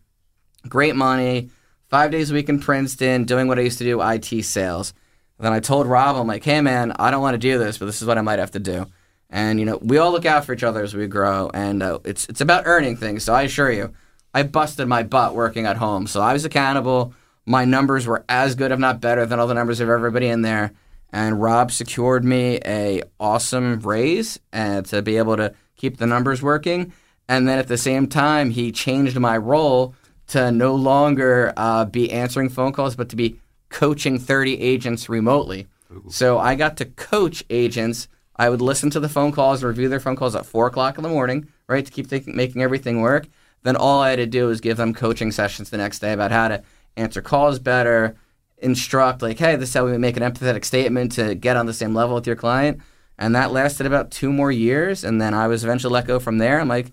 [0.69, 1.51] great money,
[1.89, 4.95] five days a week in Princeton, doing what I used to do, IT sales.
[5.39, 7.87] Then I told Rob, I'm like, hey man, I don't want to do this, but
[7.87, 8.87] this is what I might have to do.
[9.29, 11.99] And you know, we all look out for each other as we grow, and uh,
[12.05, 13.25] it's it's about earning things.
[13.25, 13.93] So I assure you,
[14.33, 16.07] I busted my butt working at home.
[16.07, 17.13] So I was accountable.
[17.47, 20.43] My numbers were as good, if not better, than all the numbers of everybody in
[20.43, 20.73] there.
[21.13, 26.43] And Rob secured me a awesome raise and to be able to keep the numbers
[26.43, 26.93] working.
[27.29, 29.95] And then at the same time, he changed my role
[30.29, 35.69] to no longer uh, be answering phone calls, but to be coaching 30 agents remotely.
[36.11, 38.09] So I got to coach agents.
[38.35, 41.05] I would listen to the phone calls, review their phone calls at four o'clock in
[41.05, 43.29] the morning, right, to keep thinking, making everything work.
[43.63, 46.33] Then all I had to do was give them coaching sessions the next day about
[46.33, 46.63] how to
[46.97, 48.17] answer calls better,
[48.59, 51.73] instruct, like, hey, this is how we make an empathetic statement to get on the
[51.73, 52.81] same level with your client.
[53.19, 55.05] And that lasted about two more years.
[55.05, 56.61] And then I was eventually let go from there.
[56.61, 56.93] I'm like,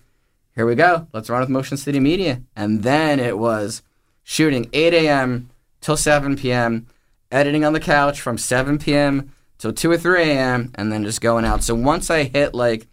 [0.55, 1.07] here we go.
[1.13, 2.41] Let's run with Motion City Media.
[2.55, 3.81] And then it was
[4.23, 5.49] shooting 8 a.m.
[5.81, 6.87] till 7 p.m.,
[7.31, 9.33] editing on the couch from 7 p.m.
[9.57, 11.63] till 2 or 3 a.m., and then just going out.
[11.63, 12.87] So once I hit like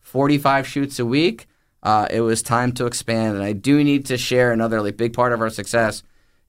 [0.00, 1.46] 45 shoots a week,
[1.82, 3.34] uh, it was time to expand.
[3.36, 6.02] And I do need to share another like big part of our success.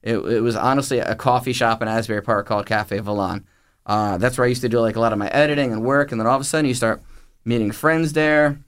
[0.08, 3.44] It, it was honestly a coffee shop in Asbury Park called Cafe Volan.
[3.84, 6.10] Uh, that's where I used to do like a lot of my editing and work.
[6.10, 7.02] And then all of a sudden you start
[7.44, 8.58] meeting friends there.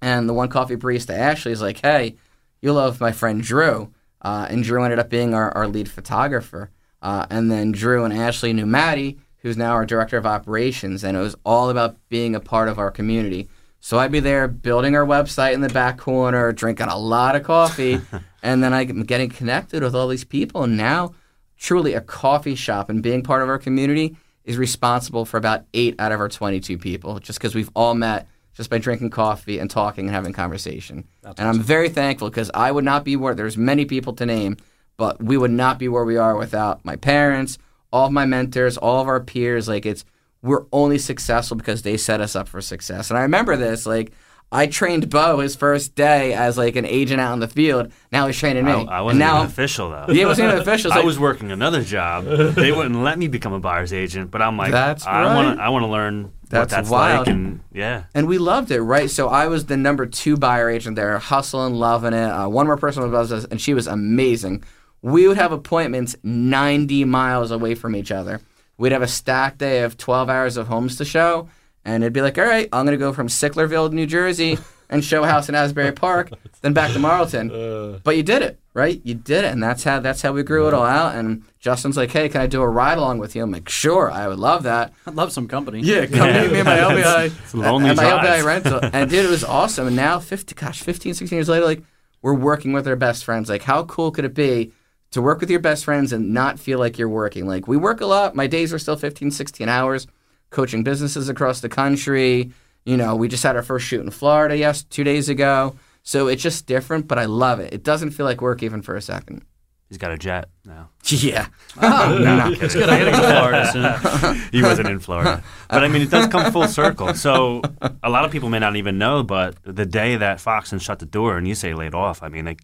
[0.00, 2.16] And the one coffee barista, Ashley, is like, hey,
[2.62, 3.92] you love my friend Drew.
[4.22, 6.70] Uh, and Drew ended up being our, our lead photographer.
[7.02, 11.04] Uh, and then Drew and Ashley knew Maddie, who's now our director of operations.
[11.04, 13.46] And it was all about being a part of our community.
[13.80, 17.42] So I'd be there building our website in the back corner, drinking a lot of
[17.42, 18.00] coffee.
[18.42, 20.62] and then I'm getting connected with all these people.
[20.62, 21.14] And now,
[21.56, 25.94] truly, a coffee shop and being part of our community is responsible for about eight
[25.98, 29.70] out of our 22 people, just because we've all met just by drinking coffee and
[29.70, 31.06] talking and having conversation.
[31.38, 34.56] and I'm very thankful because I would not be where there's many people to name,
[34.96, 37.58] but we would not be where we are without my parents,
[37.92, 39.68] all of my mentors, all of our peers.
[39.68, 40.04] Like it's
[40.42, 43.10] we're only successful because they set us up for success.
[43.10, 44.12] And I remember this like.
[44.50, 47.92] I trained Bo his first day as like an agent out in the field.
[48.10, 48.72] Now he's training me.
[48.72, 50.06] I, I wasn't now, even official though.
[50.08, 50.92] Yeah, it wasn't even official.
[50.94, 52.24] I So- was working another job.
[52.24, 55.34] They wouldn't let me become a buyer's agent, but I'm like, That's I right.
[55.34, 55.62] want to.
[55.64, 57.26] I want to learn what That's that's wild.
[57.26, 59.10] like, and yeah, and we loved it, right?
[59.10, 62.24] So I was the number two buyer agent there, hustling, loving it.
[62.24, 64.64] Uh, one more person was us, and she was amazing.
[65.02, 68.40] We would have appointments 90 miles away from each other.
[68.78, 71.48] We'd have a stacked day of 12 hours of homes to show,
[71.84, 74.58] and it'd be like, all right, I'm going to go from Sicklerville, New Jersey,
[74.90, 76.30] and show house in Asbury Park,
[76.62, 77.50] then back to Marlton.
[77.50, 77.98] Uh.
[78.02, 79.00] But you did it, right?
[79.04, 81.14] You did it, and that's how that's how we grew it all out.
[81.14, 83.42] And Justin's like, hey, can I do a ride along with you?
[83.42, 84.92] I'm like, sure, I would love that.
[85.06, 85.80] I'd love some company.
[85.80, 87.26] Yeah, come meet me in my LBI.
[87.26, 88.04] It's a lonely at my.
[88.04, 88.80] LBI rental.
[88.82, 89.86] And dude, it was awesome.
[89.88, 91.82] And now, 50, gosh, 15, 16 years later, like,
[92.22, 93.48] we're working with our best friends.
[93.48, 94.72] Like, how cool could it be
[95.10, 97.46] to work with your best friends and not feel like you're working?
[97.46, 98.34] Like, we work a lot.
[98.34, 100.06] My days are still 15, 16 hours,
[100.50, 102.52] coaching businesses across the country.
[102.84, 105.76] You know, we just had our first shoot in Florida, yes, two days ago.
[106.02, 107.72] So it's just different, but I love it.
[107.74, 109.44] It doesn't feel like work even for a second.
[109.90, 110.88] he's got a jet now.
[111.10, 111.46] Yeah.
[111.80, 112.50] Oh, no.
[112.60, 112.88] it's good.
[112.88, 114.48] I gotta go to Florida soon.
[114.52, 117.14] He wasn't in Florida, but I mean, it does come full circle.
[117.14, 117.62] So
[118.02, 121.06] a lot of people may not even know, but the day that Foxton shut the
[121.06, 122.56] door, and you say laid off, I mean, they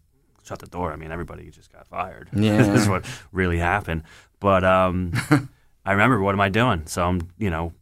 [0.42, 0.92] shut the door.
[0.92, 2.28] I mean, everybody just got fired.
[2.34, 2.58] Yeah.
[2.58, 4.02] this is what really happened.
[4.40, 5.12] But um,
[5.84, 6.86] I remember, what am I doing?
[6.86, 7.72] So I'm, you know,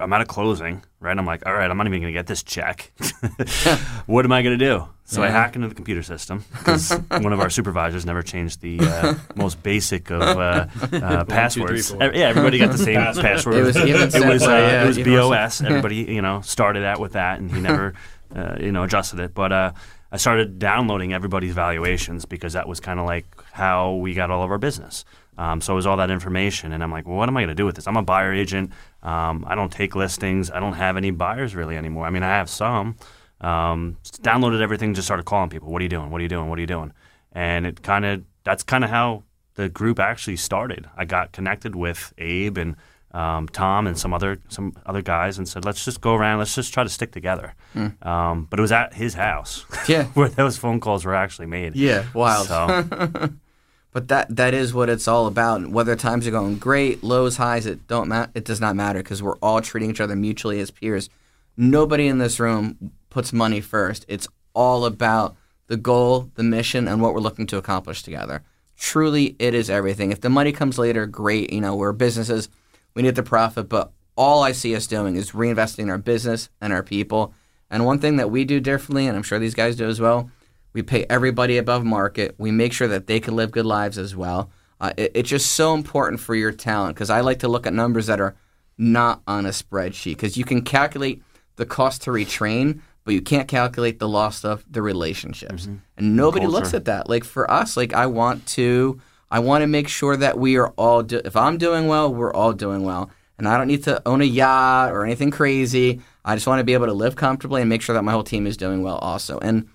[0.00, 1.16] I'm at a closing, right?
[1.16, 2.90] I'm like, all right, I'm not even going to get this check.
[4.06, 4.88] what am I going to do?
[5.04, 8.78] So I hack into the computer system because one of our supervisors never changed the
[8.80, 11.94] uh, most basic of uh, uh, passwords.
[11.98, 13.54] yeah, everybody got the same Password.
[13.56, 15.62] It was it was, uh, yeah, it was BOS.
[15.62, 17.94] Everybody, you know, started out with that, and he never,
[18.36, 19.32] uh, you know, adjusted it.
[19.32, 19.72] But uh,
[20.12, 24.42] I started downloading everybody's valuations because that was kind of like how we got all
[24.42, 25.06] of our business.
[25.38, 27.48] Um, so it was all that information, and I'm like, well, what am I going
[27.48, 27.86] to do with this?
[27.86, 28.72] I'm a buyer agent.
[29.02, 30.50] Um, I don't take listings.
[30.50, 32.06] I don't have any buyers really anymore.
[32.06, 32.96] I mean, I have some,
[33.40, 35.70] um, downloaded everything, just started calling people.
[35.70, 36.10] What are you doing?
[36.10, 36.48] What are you doing?
[36.48, 36.92] What are you doing?
[37.32, 39.22] And it kind of that's kind of how
[39.54, 40.86] the group actually started.
[40.96, 42.76] I got connected with Abe and
[43.12, 46.38] um, Tom and some other some other guys and said, let's just go around.
[46.40, 47.54] Let's just try to stick together.
[48.02, 50.04] Um, but it was at his house Yeah.
[50.14, 51.76] where those phone calls were actually made.
[51.76, 52.48] Yeah, wild.
[52.48, 53.30] So
[53.92, 55.66] But that that is what it's all about.
[55.68, 59.22] Whether times are going great, lows, highs, it don't ma- it does not matter because
[59.22, 61.08] we're all treating each other mutually as peers.
[61.56, 64.04] Nobody in this room puts money first.
[64.08, 68.42] It's all about the goal, the mission, and what we're looking to accomplish together.
[68.76, 70.12] Truly, it is everything.
[70.12, 71.52] If the money comes later, great.
[71.52, 72.48] You know, we're businesses,
[72.94, 76.48] we need the profit, but all I see us doing is reinvesting in our business
[76.60, 77.34] and our people.
[77.70, 80.30] And one thing that we do differently, and I'm sure these guys do as well,
[80.72, 82.34] we pay everybody above market.
[82.38, 84.50] We make sure that they can live good lives as well.
[84.80, 87.72] Uh, it, it's just so important for your talent because I like to look at
[87.72, 88.36] numbers that are
[88.76, 91.22] not on a spreadsheet because you can calculate
[91.56, 95.66] the cost to retrain, but you can't calculate the loss of the relationships.
[95.96, 97.08] And nobody looks at that.
[97.08, 99.00] Like for us, like I want to,
[99.30, 101.02] I want to make sure that we are all.
[101.02, 103.10] Do- if I'm doing well, we're all doing well.
[103.38, 106.00] And I don't need to own a yacht or anything crazy.
[106.24, 108.24] I just want to be able to live comfortably and make sure that my whole
[108.24, 109.38] team is doing well also.
[109.38, 109.68] And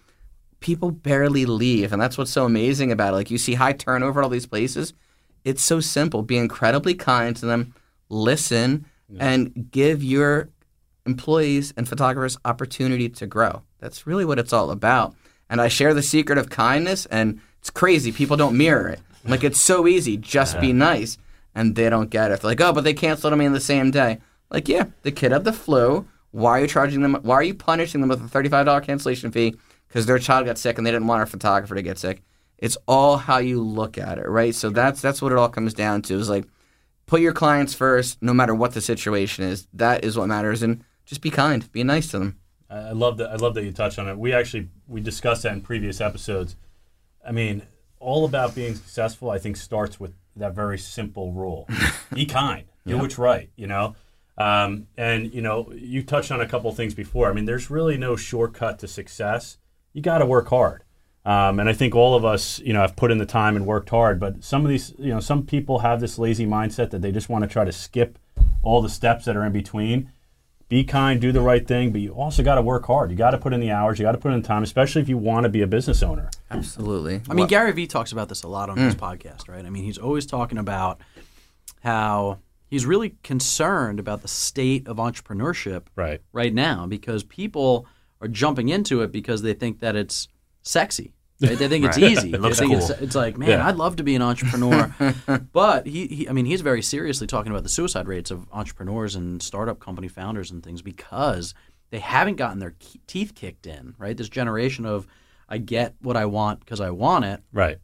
[0.63, 3.17] people barely leave, and that's what's so amazing about it.
[3.17, 4.93] Like you see high turnover at all these places.
[5.43, 6.23] It's so simple.
[6.23, 7.75] Be incredibly kind to them,
[8.09, 8.85] listen,
[9.19, 10.49] and give your
[11.05, 13.61] employees and photographers opportunity to grow.
[13.79, 15.13] That's really what it's all about.
[15.49, 18.11] And I share the secret of kindness, and it's crazy.
[18.11, 18.99] People don't mirror it.
[19.25, 20.17] Like it's so easy.
[20.17, 21.17] Just be nice,
[21.55, 22.41] and they don't get it.
[22.41, 24.19] They're like, oh, but they canceled on me in the same day.
[24.49, 26.05] Like, yeah, the kid had the flu.
[26.31, 27.13] Why are you charging them?
[27.21, 29.55] Why are you punishing them with a thirty-five dollar cancellation fee
[29.93, 32.23] because their child got sick and they didn't want our photographer to get sick?
[32.57, 34.55] It's all how you look at it, right?
[34.55, 36.15] So that's that's what it all comes down to.
[36.15, 36.45] Is like
[37.05, 39.67] put your clients first, no matter what the situation is.
[39.71, 42.39] That is what matters, and just be kind, be nice to them.
[42.71, 43.29] I love that.
[43.29, 44.17] I love that you touched on it.
[44.17, 46.55] We actually we discussed that in previous episodes.
[47.23, 47.61] I mean,
[47.99, 49.29] all about being successful.
[49.29, 51.69] I think starts with that very simple rule:
[52.13, 53.51] be kind, do what's right.
[53.55, 53.95] You know,
[54.39, 57.29] um, and you know, you touched on a couple of things before.
[57.29, 59.57] I mean, there's really no shortcut to success.
[59.93, 60.83] You got to work hard.
[61.25, 63.65] Um, and I think all of us, you know, have put in the time and
[63.65, 64.19] worked hard.
[64.19, 67.29] But some of these, you know, some people have this lazy mindset that they just
[67.29, 68.19] want to try to skip
[68.61, 70.11] all the steps that are in between
[70.69, 73.11] be kind, do the right thing, but you also got to work hard.
[73.11, 75.01] You got to put in the hours, you got to put in the time, especially
[75.03, 76.29] if you want to be a business owner.
[76.49, 77.21] Absolutely.
[77.29, 79.63] I mean, Gary Vee talks about this a lot on his podcast, right?
[79.65, 80.99] I mean, he's always talking about
[81.83, 86.21] how he's really concerned about the state of entrepreneurship Right.
[86.31, 87.85] right now because people
[88.23, 90.27] are jumping into it because they think that it's
[90.63, 91.13] sexy.
[91.41, 91.57] Right?
[91.57, 92.31] They think it's easy.
[92.31, 92.71] It looks cool.
[92.77, 93.67] it's, it's like, man, Yeah.
[93.67, 94.95] I'd love to be an entrepreneur.
[95.51, 99.13] but he, he, I mean, he's very seriously talking about the suicide rates of entrepreneurs
[99.15, 101.53] and startup company founders and things because
[101.89, 103.93] they haven't gotten their ke- teeth kicked in.
[103.97, 105.05] Right, this generation of
[105.49, 107.77] I get what I want because I want it Right.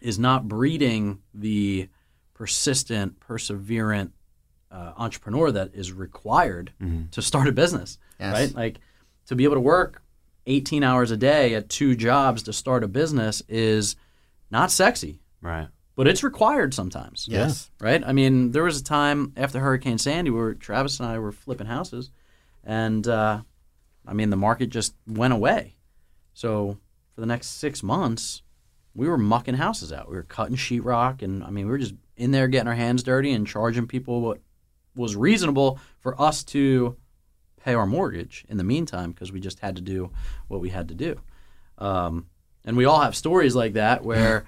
[0.00, 1.88] is not breeding the
[2.32, 4.10] persistent, perseverant
[4.72, 6.72] uh, entrepreneur that is required
[7.12, 7.98] to start a business.
[8.18, 8.32] Yes.
[8.34, 8.54] Right?
[8.54, 8.80] Like
[9.26, 10.02] to be able to work
[10.46, 13.96] 18 hours a day at two jobs to start a business is
[14.50, 15.68] not sexy, right.
[15.96, 17.26] but it's required sometimes.
[17.28, 17.70] yes.
[17.80, 18.02] Right?
[18.04, 21.66] I mean, there was a time after Hurricane Sandy where Travis and I were flipping
[21.66, 22.10] houses,
[22.62, 23.40] and uh,
[24.06, 25.76] I mean, the market just went away.
[26.34, 26.78] So
[27.14, 28.42] for the next six months,
[28.94, 30.08] we were mucking houses out.
[30.08, 33.02] We were cutting sheetrock, and I mean, we were just in there getting our hands
[33.02, 34.40] dirty and charging people what
[34.94, 36.96] was reasonable for us to
[37.64, 40.10] pay our mortgage in the meantime because we just had to do
[40.48, 41.18] what we had to do.
[41.78, 42.26] Um,
[42.64, 44.46] and we all have stories like that where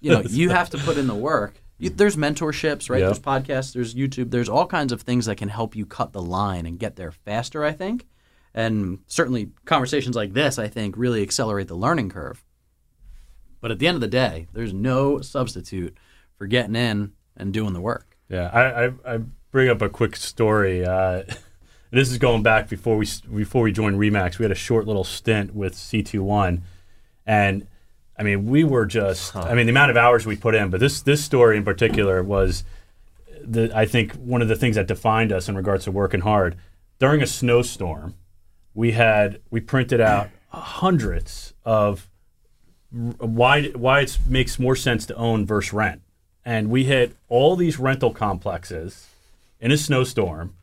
[0.00, 1.62] you know you have to put in the work.
[1.78, 3.00] You, there's mentorships, right?
[3.00, 3.06] Yeah.
[3.06, 6.22] There's podcasts, there's YouTube, there's all kinds of things that can help you cut the
[6.22, 7.64] line and get there faster.
[7.64, 8.06] I think,
[8.54, 12.44] and certainly conversations like this, I think, really accelerate the learning curve.
[13.60, 15.96] But at the end of the day, there's no substitute
[16.36, 18.16] for getting in and doing the work.
[18.28, 18.50] Yeah.
[18.52, 19.20] I, I, I
[19.52, 20.84] bring up a quick story.
[20.84, 21.22] Uh,
[21.92, 24.38] this is going back before we before we joined Remax.
[24.38, 26.62] We had a short little stint with C21,
[27.26, 27.66] and
[28.18, 29.36] I mean, we were just.
[29.36, 30.70] I mean, the amount of hours we put in.
[30.70, 32.64] But this this story in particular was
[33.44, 36.56] the I think one of the things that defined us in regards to working hard
[36.98, 38.14] during a snowstorm.
[38.74, 42.08] We had we printed out hundreds of
[42.90, 46.00] why why it makes more sense to own versus rent,
[46.42, 49.08] and we hit all these rental complexes
[49.60, 50.54] in a snowstorm,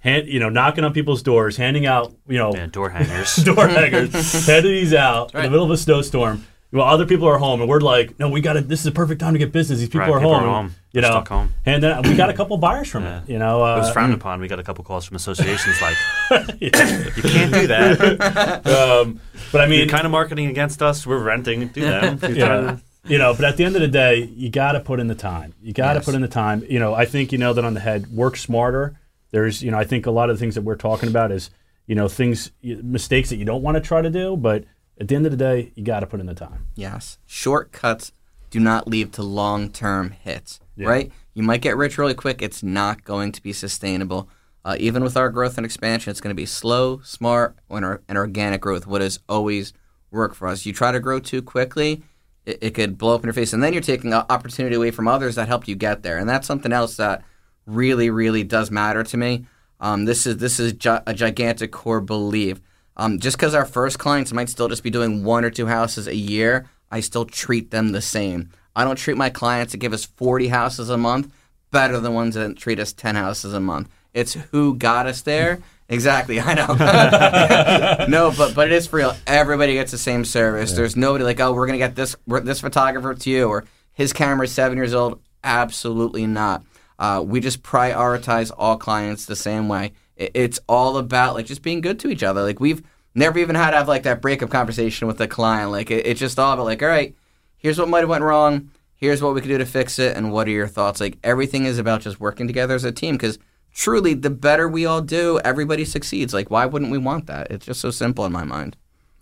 [0.00, 3.36] hand you know knocking on people's doors, handing out you know Yeah, door hangers.
[3.36, 6.44] door hangers, handing these out in the middle of a snowstorm.
[6.72, 8.60] Well, other people are home, and we're like, no, we got to.
[8.60, 9.80] This is the perfect time to get business.
[9.80, 10.44] These people Right, are people home.
[10.44, 10.74] are home.
[10.92, 11.52] You know, stuck home.
[11.66, 13.22] and then we got a couple buyers from Yeah.
[13.22, 13.28] it.
[13.28, 14.40] You know, uh, It was frowned upon.
[14.40, 15.96] We got a couple calls from associations like,
[16.60, 18.66] you can't do that.
[18.66, 19.20] um,
[19.52, 21.04] but I mean, You're kind of marketing against us.
[21.06, 21.68] We're renting.
[21.68, 22.22] Do that.
[22.22, 22.76] You're Yeah.
[23.04, 25.14] you know, but at the end of the day, you got to put in the
[25.16, 25.54] time.
[25.62, 26.04] You got to Yes.
[26.04, 26.64] put in the time.
[26.68, 28.08] You know, I think you nailed it on the head.
[28.12, 28.94] Work smarter.
[29.30, 31.50] There's, you know, I think a lot of the things that we're talking about is,
[31.86, 34.64] you know, things, mistakes that you don't want to try to do, but
[35.00, 36.66] at the end of the day, you got to put in the time.
[36.74, 37.18] Yes.
[37.26, 38.12] Shortcuts
[38.50, 40.88] do not lead to long term hits, Yeah.
[40.88, 41.12] right?
[41.34, 42.42] You might get rich really quick.
[42.42, 44.28] It's not going to be sustainable.
[44.64, 48.02] Uh, even with our growth and expansion, it's going to be slow, smart, and, or,
[48.08, 48.86] and organic growth.
[48.86, 49.72] What has always
[50.10, 50.66] worked for us.
[50.66, 52.02] You try to grow too quickly,
[52.44, 53.52] it, it could blow up in your face.
[53.52, 56.18] And then you're taking a opportunity away from others that helped you get there.
[56.18, 57.22] And that's something else that
[57.66, 59.46] really, really does matter to me.
[59.80, 62.60] Um, this is this is gi- a gigantic core belief.
[62.96, 66.06] Um, just because our first clients might still just be doing one or two houses
[66.06, 68.50] a year, I still treat them the same.
[68.76, 71.32] I don't treat my clients that give us 40 houses a month
[71.70, 73.88] better than ones that treat us 10 houses a month.
[74.12, 75.60] It's who got us there.
[75.92, 78.06] Exactly, I know.
[78.08, 79.16] no, but but it is for real.
[79.26, 80.72] Everybody gets the same service.
[80.72, 84.52] There's nobody like, oh, we're gonna get this this photographer to you, or his camera's
[84.52, 85.20] seven years old.
[85.42, 86.62] Absolutely not.
[87.00, 89.92] Uh, we just prioritize all clients the same way.
[90.16, 92.42] It, it's all about like just being good to each other.
[92.42, 92.82] Like we've
[93.14, 95.72] never even had to have like that breakup conversation with a client.
[95.72, 97.16] Like it, it's just all about like, all right,
[97.56, 98.70] here's what might have went wrong.
[98.94, 101.00] Here's what we could do to fix it, and what are your thoughts?
[101.00, 103.38] Like everything is about just working together as a team because
[103.72, 106.34] truly, the better we all do, everybody succeeds.
[106.34, 107.50] Like why wouldn't we want that?
[107.50, 108.76] It's just so simple in my mind.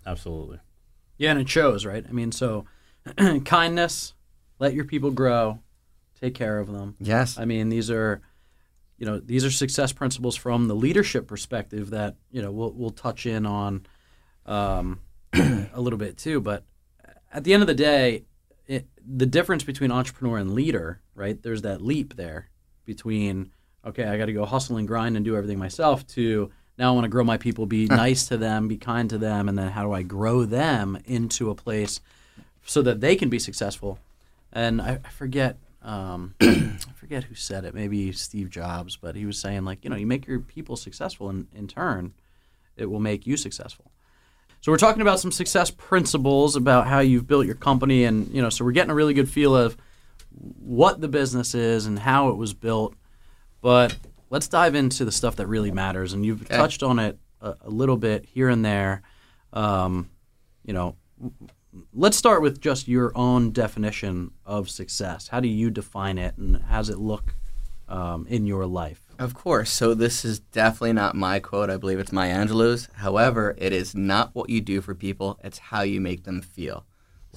[0.05, 0.59] Absolutely.
[1.17, 2.05] Yeah, and it shows, right?
[2.07, 2.65] I mean, so
[3.45, 4.13] kindness,
[4.59, 5.59] let your people grow,
[6.19, 6.95] take care of them.
[6.99, 7.37] Yes.
[7.37, 8.21] I mean, these are,
[8.97, 12.89] you know, these are success principles from the leadership perspective that you know we'll we'll
[12.89, 13.85] touch in on
[14.45, 14.99] um,
[15.33, 16.41] a little bit too.
[16.41, 16.63] But
[17.31, 18.23] at the end of the day,
[18.67, 21.41] it, the difference between entrepreneur and leader, right?
[21.41, 22.49] There's that leap there
[22.85, 23.51] between
[23.85, 26.91] okay, I got to go hustle and grind and do everything myself to now I
[26.93, 29.69] want to grow my people, be nice to them, be kind to them, and then
[29.69, 31.99] how do I grow them into a place
[32.65, 33.99] so that they can be successful?
[34.51, 37.73] And I, I forget, um, I forget who said it.
[37.73, 41.29] Maybe Steve Jobs, but he was saying like, you know, you make your people successful,
[41.29, 42.13] and in turn,
[42.75, 43.91] it will make you successful.
[44.61, 48.41] So we're talking about some success principles about how you've built your company, and you
[48.41, 49.77] know, so we're getting a really good feel of
[50.31, 52.93] what the business is and how it was built.
[53.61, 53.95] But
[54.29, 56.57] let's dive into the stuff that really matters, and you've Okay.
[56.57, 59.01] touched on it a, a little bit here and there.
[59.53, 60.09] Um,
[60.65, 60.95] you know,
[61.93, 65.27] let's start with just your own definition of success.
[65.27, 67.35] How do you define it, and how does it look
[67.87, 69.01] um, in your life?
[69.17, 69.71] Of course.
[69.71, 71.69] So this is definitely not my quote.
[71.69, 72.87] I believe it's Maya Angelou's.
[72.93, 76.85] However, it is not what you do for people; it's how you make them feel.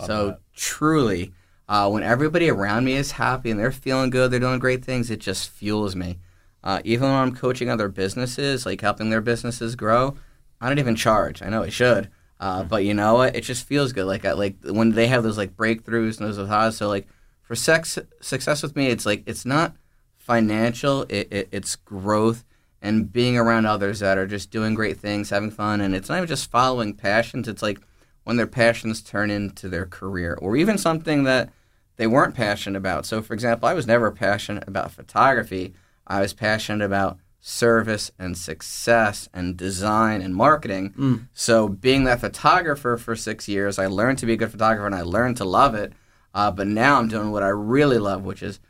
[0.07, 0.41] so that.
[0.55, 1.33] truly,
[1.69, 5.11] uh, when everybody around me is happy and they're feeling good, they're doing great things,
[5.11, 6.19] it just fuels me.
[6.65, 10.17] Uh, even when I'm coaching other businesses, like helping their businesses grow,
[10.61, 11.43] I don't even charge.
[11.43, 12.09] I know I should.
[12.43, 13.37] Uh, but you know what?
[13.37, 14.05] It just feels good.
[14.05, 16.73] Like I, like when they have those like breakthroughs and those ahas.
[16.73, 17.07] So like
[17.43, 19.77] for sex success with me, it's like it's not
[20.17, 21.03] financial.
[21.03, 22.45] It, it, it's growth
[22.83, 26.17] and being around others that are just doing great things, having fun, and it's not
[26.17, 27.47] even just following passions.
[27.47, 27.79] It's like
[28.25, 31.53] when their passions turn into their career, or even something that
[31.95, 33.07] they weren't passionate about.
[33.07, 35.75] So, for example, I was never passionate about photography.
[36.09, 40.95] I was passionate about service and success and design and marketing.
[41.35, 44.95] So, being that photographer for six years, I learned to be a good photographer and
[44.95, 45.93] I learned to love it.
[46.33, 48.61] Uh, but now I'm doing what I really love, which is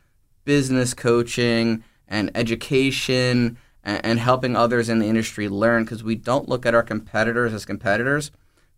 [0.43, 6.49] business coaching and education and, and helping others in the industry learn because we don't
[6.49, 8.31] look at our competitors as competitors.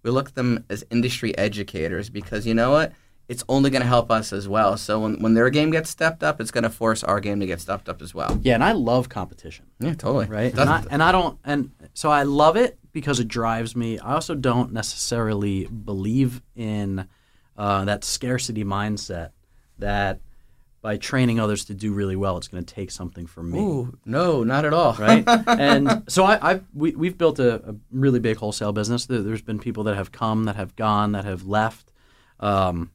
[0.04, 2.92] We look at them as industry educators because you know what?
[3.28, 4.78] It's only going to help us as well.
[4.78, 7.48] So when, when their game gets stepped up, it's going to force our game to
[7.48, 8.40] get stepped up as well.
[8.44, 9.66] Yeah, and I love competition.
[9.80, 10.28] Yeah, totally.
[10.28, 10.54] right?
[10.56, 13.98] And I, and I don't, and so I love it because it drives me.
[14.00, 17.08] I also don't necessarily believe in
[17.58, 19.32] uh, that scarcity mindset
[19.80, 20.20] that
[20.86, 23.58] by training others to do really well, it's going to take something from me.
[23.58, 24.94] Ooh, no, not at all.
[24.94, 29.08] Right, and so I, I've we, we've built a, a really big wholesale business.
[29.08, 31.92] There, there's been people that have come, that have gone, that have left.
[32.40, 32.92] Um,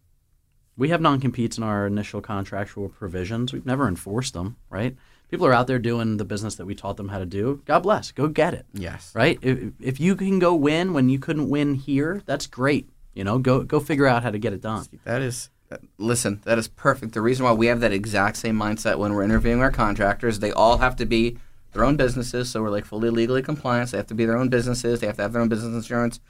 [0.80, 3.52] we have non-competes in our initial contractual provisions.
[3.52, 4.96] We've never enforced them, right?
[5.30, 7.60] People are out there doing the business that we taught them how to do.
[7.66, 8.12] God bless.
[8.12, 9.14] Go get it, yes.
[9.14, 9.38] right?
[9.42, 12.88] If, if you can go win when you couldn't win here, that's great.
[13.12, 14.86] You know, go go figure out how to get it done.
[15.05, 15.50] That is,
[15.98, 17.12] listen, that is perfect.
[17.12, 20.52] The reason why we have that exact same mindset when we're interviewing our contractors, they
[20.52, 21.36] all have to be
[21.72, 22.48] their own businesses.
[22.48, 23.90] So we're like fully legally compliant.
[23.90, 25.00] They have to be their own businesses.
[25.00, 26.20] They have to have their own business insurance.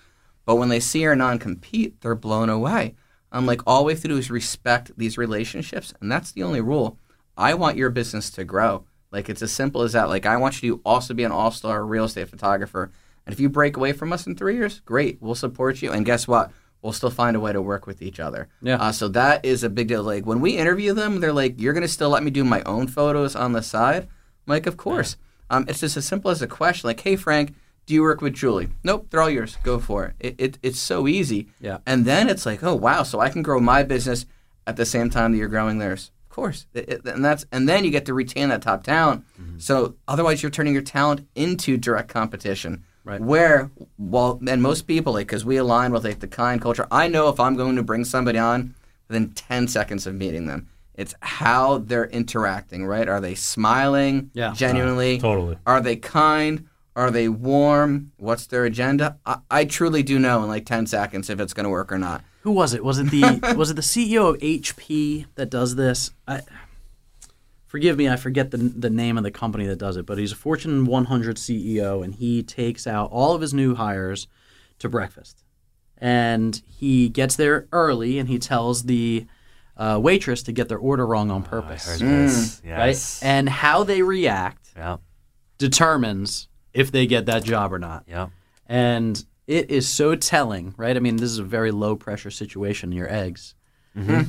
[0.44, 2.96] But when they see our non compete, they're blown away.
[3.32, 6.60] I'm like, all we have to do is respect these relationships, and that's the only
[6.60, 6.98] rule.
[7.36, 8.84] I want your business to grow.
[9.12, 10.08] Like it's as simple as that.
[10.08, 12.90] Like I want you to also be an all-star real estate photographer.
[13.26, 15.92] And if you break away from us in three years, great, we'll support you.
[15.92, 16.52] And guess what?
[16.82, 18.48] We'll still find a way to work with each other.
[18.62, 18.76] Yeah.
[18.76, 20.02] Uh, so that is a big deal.
[20.02, 22.86] Like when we interview them, they're like, "You're gonna still let me do my own
[22.86, 24.08] photos on the side?" I'm
[24.46, 25.16] like, "Of course."
[25.50, 27.54] Um, it's just as simple as a question, like, "Hey, Frank,
[27.86, 29.56] do you work with Julie?" Nope, they're all yours.
[29.62, 30.14] Go for it.
[30.20, 31.48] It, it it's so easy.
[31.60, 31.78] Yeah.
[31.86, 34.26] And then it's like, "Oh wow!" So I can grow my business
[34.66, 36.10] at the same time that you're growing theirs.
[36.28, 39.24] Of course, It- it- and that's and then you get to retain that top talent.
[39.40, 39.58] Mm-hmm.
[39.58, 42.84] So otherwise, you're turning your talent into direct competition.
[43.02, 43.20] Right.
[43.20, 46.86] Where, well, and most people, like, because we align with like the kind culture.
[46.92, 48.74] I know if I'm going to bring somebody on
[49.08, 52.86] within 10 seconds of meeting them, it's how they're interacting.
[52.86, 53.08] Right?
[53.08, 54.30] Are they smiling?
[54.34, 54.52] Yeah.
[54.54, 55.18] Genuinely.
[55.18, 55.56] Totally.
[55.66, 56.66] Are they kind?
[56.96, 58.12] Are they warm?
[58.16, 59.18] What's their agenda?
[59.24, 61.98] I, I truly do know in like 10 seconds if it's going to work or
[61.98, 62.22] not.
[62.42, 62.84] Who was it?
[62.84, 66.10] Was it the was it the CEO of HP that does this?
[66.26, 66.40] I,
[67.66, 70.32] forgive me, I forget the the name of the company that does it, but he's
[70.32, 74.26] a Fortune 100 CEO, and he takes out all of his new hires
[74.78, 75.44] to breakfast,
[75.98, 79.26] and he gets there early, and he tells the
[79.76, 82.26] uh, waitress to get their order wrong on I purpose, heard Mm.
[82.26, 82.62] this.
[82.66, 83.18] right?
[83.22, 84.96] And how they react yeah.
[85.58, 88.04] determines if they get that job or not.
[88.06, 88.28] Yeah.
[88.66, 90.96] And it is so telling, right?
[90.96, 93.54] I mean, this is a very low pressure situation, your eggs.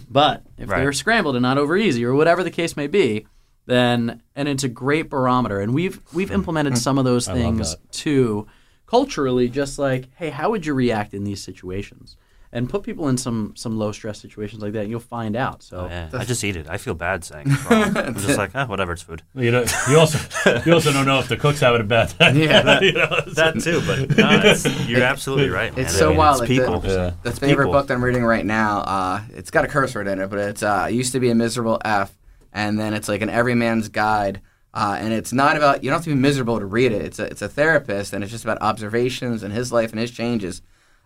[0.10, 0.80] But if Right.
[0.82, 3.28] they're scrambled and not over easy or whatever the case may be,
[3.68, 5.60] then and it's a great barometer.
[5.60, 8.48] And we've we've implemented some of those things too
[8.88, 12.18] culturally, just like, hey, how would you react in these situations?
[12.54, 15.64] And put people in some some low stress situations like that, and you'll find out.
[15.64, 16.10] So Oh, yeah.
[16.12, 16.68] I just eat it.
[16.70, 17.95] I feel bad saying it's wrong.
[17.95, 19.22] I'm just like, ah, whatever, it's food.
[19.36, 20.20] You know, you also
[20.66, 22.36] you also don't know if the cook's having a bad time.
[22.38, 25.74] Yeah, that- you know, That too, but no, you're absolutely right.
[25.74, 25.86] Man.
[25.86, 27.12] It's I so mean, wild, It's like the- Yeah.
[27.24, 27.72] The favorite people.
[27.72, 30.39] book that I'm reading right now, uh, it's got a curse word in it, but
[30.39, 32.12] it's uh, it used to be a miserable F,
[32.52, 34.41] and then it's like an everyman's guide,
[34.74, 37.02] uh, and it's not about you don't have to be miserable to read it.
[37.02, 40.12] It's a it's a therapist, and it's just about observations and his life and his
[40.12, 40.62] changes.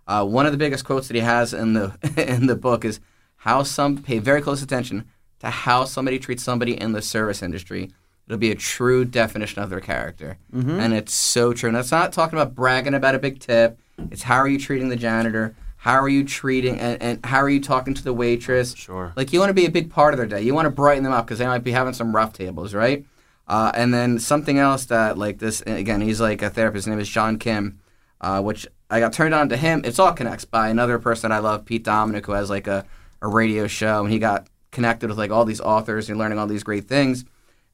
[0.08, 3.00] Uh, one of the biggest quotes that he has in the in the book is
[3.38, 5.06] how some pay very close attention
[5.40, 7.92] to how somebody treats somebody in the service industry.
[8.28, 11.70] It'll be a true definition of their character, and it's so true.
[11.70, 13.80] And that's not talking about bragging about a big tip.
[14.10, 15.56] It's how are you treating the janitor?
[15.78, 18.74] How are you treating and, and how are you talking to the waitress?
[18.76, 19.14] Sure.
[19.16, 20.42] Like you want to be a big part of their day.
[20.42, 23.06] You want to brighten them up because they might be having some rough tables, right?
[23.48, 26.86] Uh, and then something else that like this again, he's like a therapist.
[26.86, 27.80] His name is Sean Kim,
[28.26, 29.84] uh, which I got turned on to him.
[29.86, 32.84] It's all connects by another person I love, Pete Dominick, who has like a,
[33.22, 36.48] a radio show, and he got connected with like all these authors and learning all
[36.48, 37.24] these great things.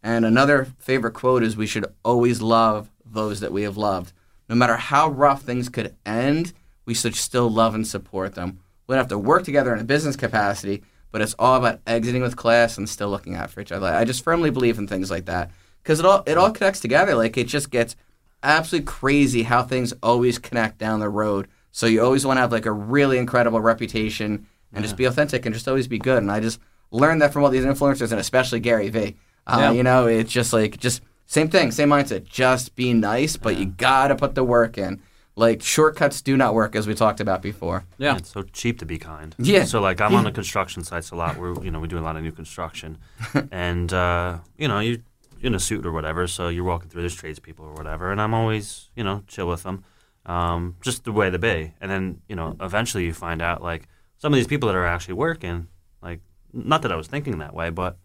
[0.03, 4.11] And another favorite quote is, "We should always love those that we have loved,
[4.49, 6.51] no matter how rough things could end.
[6.85, 8.59] We should still love and support them.
[8.87, 12.23] We don't have to work together in a business capacity, but it's all about exiting
[12.23, 13.87] with class and still looking out for each other.
[13.87, 15.49] I just firmly believe in things like that
[15.81, 17.15] because it all it all connects together.
[17.15, 17.95] Like it just gets
[18.43, 21.47] absolutely crazy how things always connect down the road.
[21.71, 25.45] So you always want to have like a really incredible reputation and just be authentic
[25.45, 26.17] and just always be good.
[26.17, 26.59] And I just
[26.91, 29.15] learned that from all these influencers and especially Gary Vee.
[29.47, 29.71] Uh, Yeah.
[29.71, 32.25] You know, it's just like just same thing, same mindset.
[32.25, 35.01] Just be nice, but you gotta put the work in.
[35.37, 37.85] Like shortcuts do not work, as we talked about before.
[37.97, 39.33] yeah, It's so cheap to be kind.
[39.39, 39.63] Yeah.
[39.63, 41.37] So like I'm on the construction sites a lot.
[41.37, 42.97] We're you know we do a lot of new construction,
[43.51, 45.01] and uh, you know you
[45.43, 46.27] in a suit or whatever.
[46.27, 49.63] So you're walking through there's tradespeople or whatever, and I'm always you know chill with
[49.63, 49.83] them,
[50.25, 51.73] um, just the way they be.
[51.81, 53.87] And then you know eventually you find out like
[54.17, 55.67] some of these people that are actually working,
[56.01, 56.19] like
[56.53, 57.97] not that I was thinking that way, but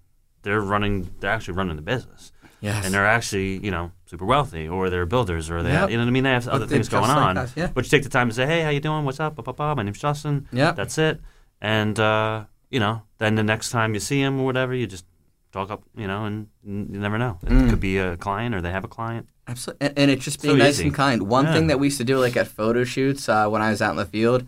[0.43, 1.11] they're running.
[1.21, 2.33] They're actually running the business.
[2.63, 2.87] Yes.
[2.87, 5.91] And they're actually, you know, super wealthy, or they're builders, or they, Yep.
[5.91, 6.25] you know what I mean.
[6.25, 7.67] They have other Look, things going like on, yeah.
[7.73, 9.05] but you take the time to say, "Hey, how you doing?
[9.05, 9.35] What's up?
[9.37, 9.75] Blah, blah, blah.
[9.75, 10.49] My name's Justin.
[10.53, 10.75] Yep.
[10.75, 11.21] That's it."
[11.61, 15.05] And uh, you know, then the next time you see him or whatever, you just
[15.57, 17.39] talk up, you know, and you never know.
[17.43, 17.71] It Mm.
[17.71, 19.27] could be a client, or they have a client.
[19.49, 20.85] Absolutely, and, and it's just being So nice easy.
[20.87, 21.23] and kind.
[21.29, 21.53] One Yeah.
[21.55, 23.91] thing that we used to do, like at photo shoots, uh, when I was out
[23.93, 24.45] in the field,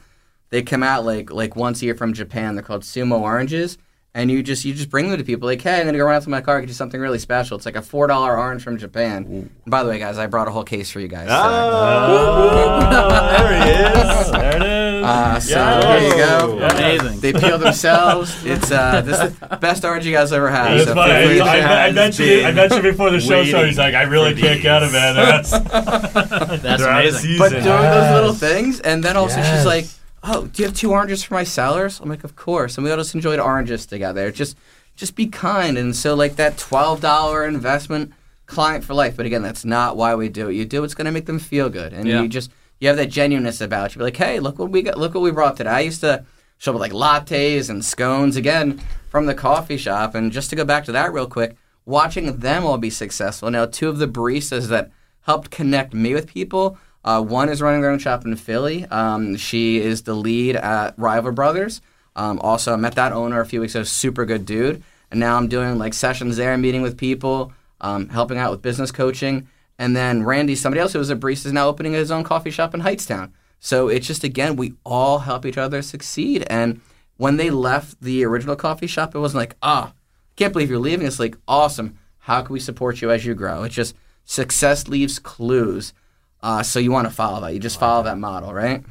[0.51, 2.55] they come out like like once a year from Japan.
[2.55, 3.79] They're called sumo oranges,
[4.15, 5.47] and you just you just bring them to people.
[5.49, 7.57] Like, hey, I'm gonna go around to my car, get you something really special.
[7.57, 9.25] It's like a four dollar orange from Japan.
[9.27, 11.29] And by the way, guys, I brought a whole case for you guys.
[13.39, 14.31] there he is.
[14.33, 14.88] there it is.
[15.09, 15.85] Uh, so Yes.
[15.85, 16.59] there you go.
[16.59, 16.73] Yes.
[16.75, 17.21] amazing.
[17.21, 18.45] They peel themselves.
[18.45, 20.77] It's uh, this is the best orange you guys ever had.
[20.77, 21.35] It's so funny.
[21.35, 21.59] feel I.
[21.59, 23.69] I, I mentioned it, I mentioned before the show started.
[23.69, 24.93] He's like, I really can't get him, these.
[24.93, 25.15] man.
[25.17, 27.21] That's, That's they're out of amazing.
[27.21, 27.39] season.
[27.39, 29.57] But doing those little things, and then also Yes.
[29.59, 29.87] she's like,
[30.23, 32.91] "Oh, do you have two oranges for my sellers?" I'm like, "Of course." And we
[32.91, 34.31] all just enjoyed oranges together.
[34.31, 34.57] Just,
[34.97, 38.13] just be kind, and so like that twelve dollar investment,
[38.47, 39.17] client for life.
[39.17, 40.55] But again, that's not why we do it.
[40.55, 42.23] You do it's going to make them feel good, and Yeah.
[42.23, 42.51] you just
[42.81, 43.99] you have that genuineness about you.
[43.99, 44.99] Be like, "Hey, look what we got!
[44.99, 46.25] Look what we brought today." I used to
[46.59, 50.15] show up like lattes and scones again from the coffee shop.
[50.15, 51.57] And just to go back to that real quick,
[51.87, 53.51] watching them all be successful.
[53.51, 54.91] Now, two of the baristas that
[55.23, 56.79] helped connect me with people.
[57.05, 58.85] Uh, one is running their own shop in Philly.
[58.87, 61.81] Um, she is the lead at Rival Brothers.
[62.17, 63.85] Um, also, I met that owner a few weeks ago.
[63.85, 64.83] Super good dude.
[65.11, 68.91] And now I'm doing like sessions there, meeting with people, um, helping out with business
[68.91, 69.49] coaching.
[69.79, 72.51] And then Randy, somebody else who was a barista, is now opening his own coffee
[72.51, 73.31] shop in Hightstown.
[73.61, 76.45] So it's just again, we all help each other succeed.
[76.49, 76.81] And
[77.17, 79.93] when they left the original coffee shop, it wasn't like, ah,
[80.37, 81.07] can't believe you're leaving.
[81.07, 81.99] It's like, awesome.
[82.19, 83.65] How can we support you as you grow?
[83.65, 85.93] It's just success leaves clues.
[86.41, 87.55] Uh, so you want to follow that.
[87.55, 88.85] You just follow that model, right?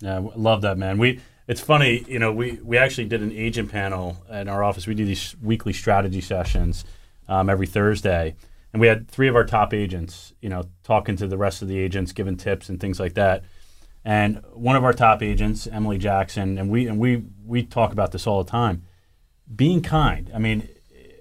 [0.00, 0.98] Yeah, love that, man.
[0.98, 4.86] We it's funny, you know, we we actually did an agent panel in our office.
[4.86, 6.84] We do these weekly strategy sessions
[7.28, 8.34] um, every Thursday,
[8.72, 11.68] and we had three of our top agents, you know, talking to the rest of
[11.68, 13.44] the agents, giving tips and things like that.
[14.04, 18.12] And one of our top agents, Emily Jackson, and we and we we talk about
[18.12, 18.82] this all the time.
[19.54, 20.30] Being kind.
[20.34, 20.68] I mean,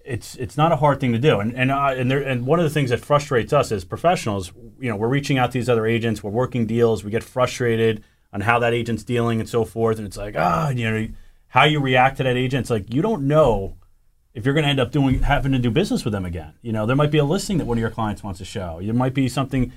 [0.05, 1.39] it's it's not a hard thing to do.
[1.39, 4.89] And and and there and one of the things that frustrates us as professionals, you
[4.89, 8.41] know, we're reaching out to these other agents, we're working deals, we get frustrated on
[8.41, 11.07] how that agent's dealing and so forth, and it's like ah, you know,
[11.49, 12.61] how you react to that agent.
[12.61, 13.77] It's like you don't know
[14.34, 16.53] if you're going to end up doing having to do business with them again.
[16.61, 18.79] You know, there might be a listing that one of your clients wants to show.
[18.82, 19.73] There might be something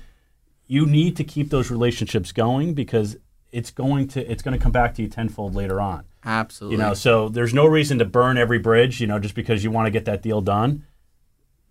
[0.67, 3.17] you need to keep those relationships going because
[3.51, 6.05] it's going to it's going to come back to you tenfold later on.
[6.23, 6.77] Absolutely.
[6.77, 9.71] You know, so there's no reason to burn every bridge, you know, just because you
[9.71, 10.85] want to get that deal done.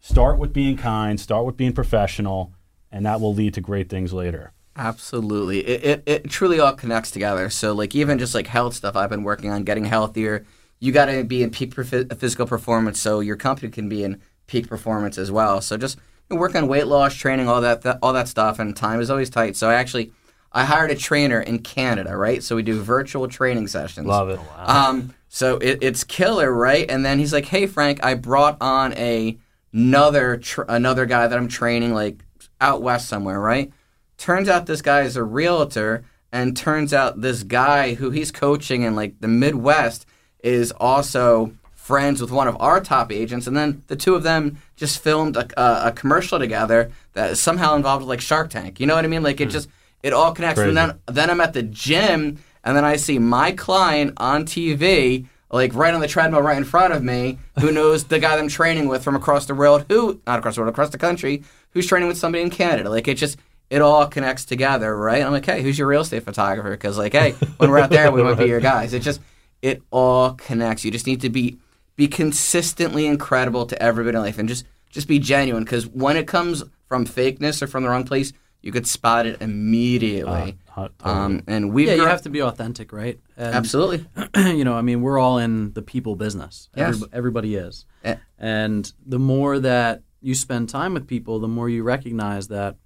[0.00, 2.52] Start with being kind, start with being professional,
[2.92, 4.52] and that will lead to great things later.
[4.76, 5.60] Absolutely.
[5.60, 7.48] It, it, it truly all connects together.
[7.48, 10.44] So, like, even just like health stuff I've been working on, getting healthier,
[10.80, 14.20] you got to be in peak perf- physical performance so your company can be in
[14.46, 15.60] peak performance as well.
[15.60, 15.98] So, just
[16.28, 19.00] you know, work on weight loss, training, all that, that, all that stuff, and time
[19.00, 19.56] is always tight.
[19.56, 20.12] So, I actually.
[20.56, 22.40] I hired a trainer in Canada, right?
[22.40, 24.06] So we do virtual training sessions.
[24.06, 24.38] Love it.
[24.56, 26.88] Um, so it, it's killer, right?
[26.88, 29.36] And then he's like, "Hey, Frank, I brought on a
[29.72, 32.24] another tr- another guy that I'm training like
[32.60, 33.72] out west somewhere, right?
[34.16, 38.82] Turns out this guy is a realtor, and turns out this guy who he's coaching
[38.82, 40.06] in like the Midwest
[40.44, 44.58] is also friends with one of our top agents, and then the two of them
[44.76, 48.78] just filmed a, a, a commercial together that somehow involved like Shark Tank.
[48.78, 49.22] You know what I mean?
[49.22, 49.50] Like it hmm.
[49.50, 49.68] just
[50.02, 50.60] it all connects.
[50.60, 55.26] And then then I'm at the gym, and then I see my client on TV,
[55.50, 58.38] like right on the treadmill right in front of me, who knows the guy that
[58.38, 61.42] I'm training with from across the world, who not across the world, across the country,
[61.70, 62.90] who's training with somebody in Canada.
[62.90, 63.38] Like it just
[63.70, 65.22] it all connects together, right?
[65.22, 66.70] I'm like, hey, who's your real estate photographer?
[66.70, 68.92] Because like, hey, when we're out there, we might be your guys.
[68.92, 69.20] It just
[69.64, 70.84] it all connects.
[70.84, 71.56] You just need to be
[71.96, 75.64] be consistently incredible to everybody in life, and just just be genuine.
[75.64, 79.40] Because when it comes from fakeness or from the wrong place, you could spot it
[79.40, 80.58] immediately.
[80.76, 81.14] Uh, totally.
[81.14, 83.18] um, and we've Yeah, you have to be authentic, right?
[83.38, 84.06] And, absolutely.
[84.36, 86.68] you know, I mean, we're all in the people business.
[86.76, 86.98] Yes.
[86.98, 87.86] Everyb- everybody is.
[88.04, 88.16] Eh.
[88.38, 92.76] And the more that you spend time with people, the more you recognize that,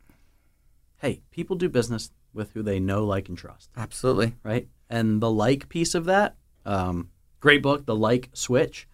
[0.99, 4.35] hey, people do business with who they know, like, and trust, Absolutely.
[4.45, 4.69] right?
[4.89, 6.37] And the like piece of that,
[6.69, 7.09] um,
[7.41, 8.87] great book, The Like Switch,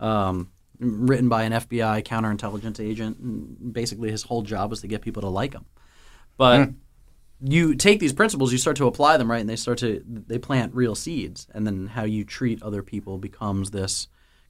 [0.00, 3.18] um, written by an FBI counterintelligence agent.
[3.18, 5.64] And basically, his whole job was to get people to like him.
[6.36, 6.70] But
[7.42, 9.40] you take these principles, you start to apply them, right?
[9.40, 13.18] And they start to they plant real seeds, and then how you treat other people
[13.18, 14.08] becomes this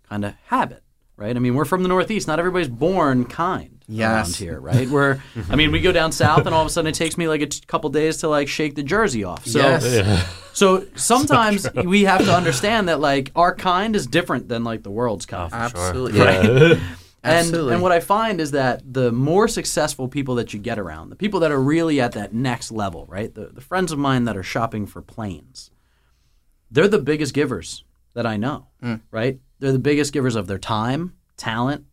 [0.09, 0.83] kind of habit,
[1.17, 1.37] right?
[1.37, 2.27] I mean, we're from the Northeast.
[2.27, 4.37] Not everybody's born kind Yes.
[4.37, 4.89] here, right?
[4.89, 7.29] We're, I mean, we go down south, and all of a sudden it takes me
[7.29, 9.47] like a t- couple days to like shake the jersey off.
[9.47, 10.29] So, Yes.
[10.53, 14.91] so sometimes we have to understand that like our kind is different than like the
[14.91, 15.51] world's kind.
[15.53, 16.21] Oh, Absolutely.
[16.21, 16.81] Right.
[17.23, 17.75] And, Absolutely.
[17.75, 21.17] and what I find is that the more successful people that you get around, the
[21.17, 23.35] people that are really at that next level, right?
[23.35, 25.71] The, the friends of mine that are shopping for planes,
[26.71, 27.85] they're the biggest givers
[28.15, 29.03] that I know, mm.
[29.11, 29.39] right?
[29.59, 31.85] They're the biggest givers of their time, talent,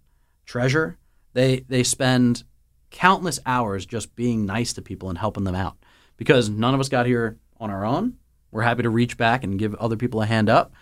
[0.45, 0.97] treasure.
[1.37, 2.43] They they spend
[2.89, 5.77] countless hours just being nice to people and helping them out
[6.17, 8.15] because none of us got here on our own.
[8.49, 10.73] We're happy to reach back and give other people a hand up.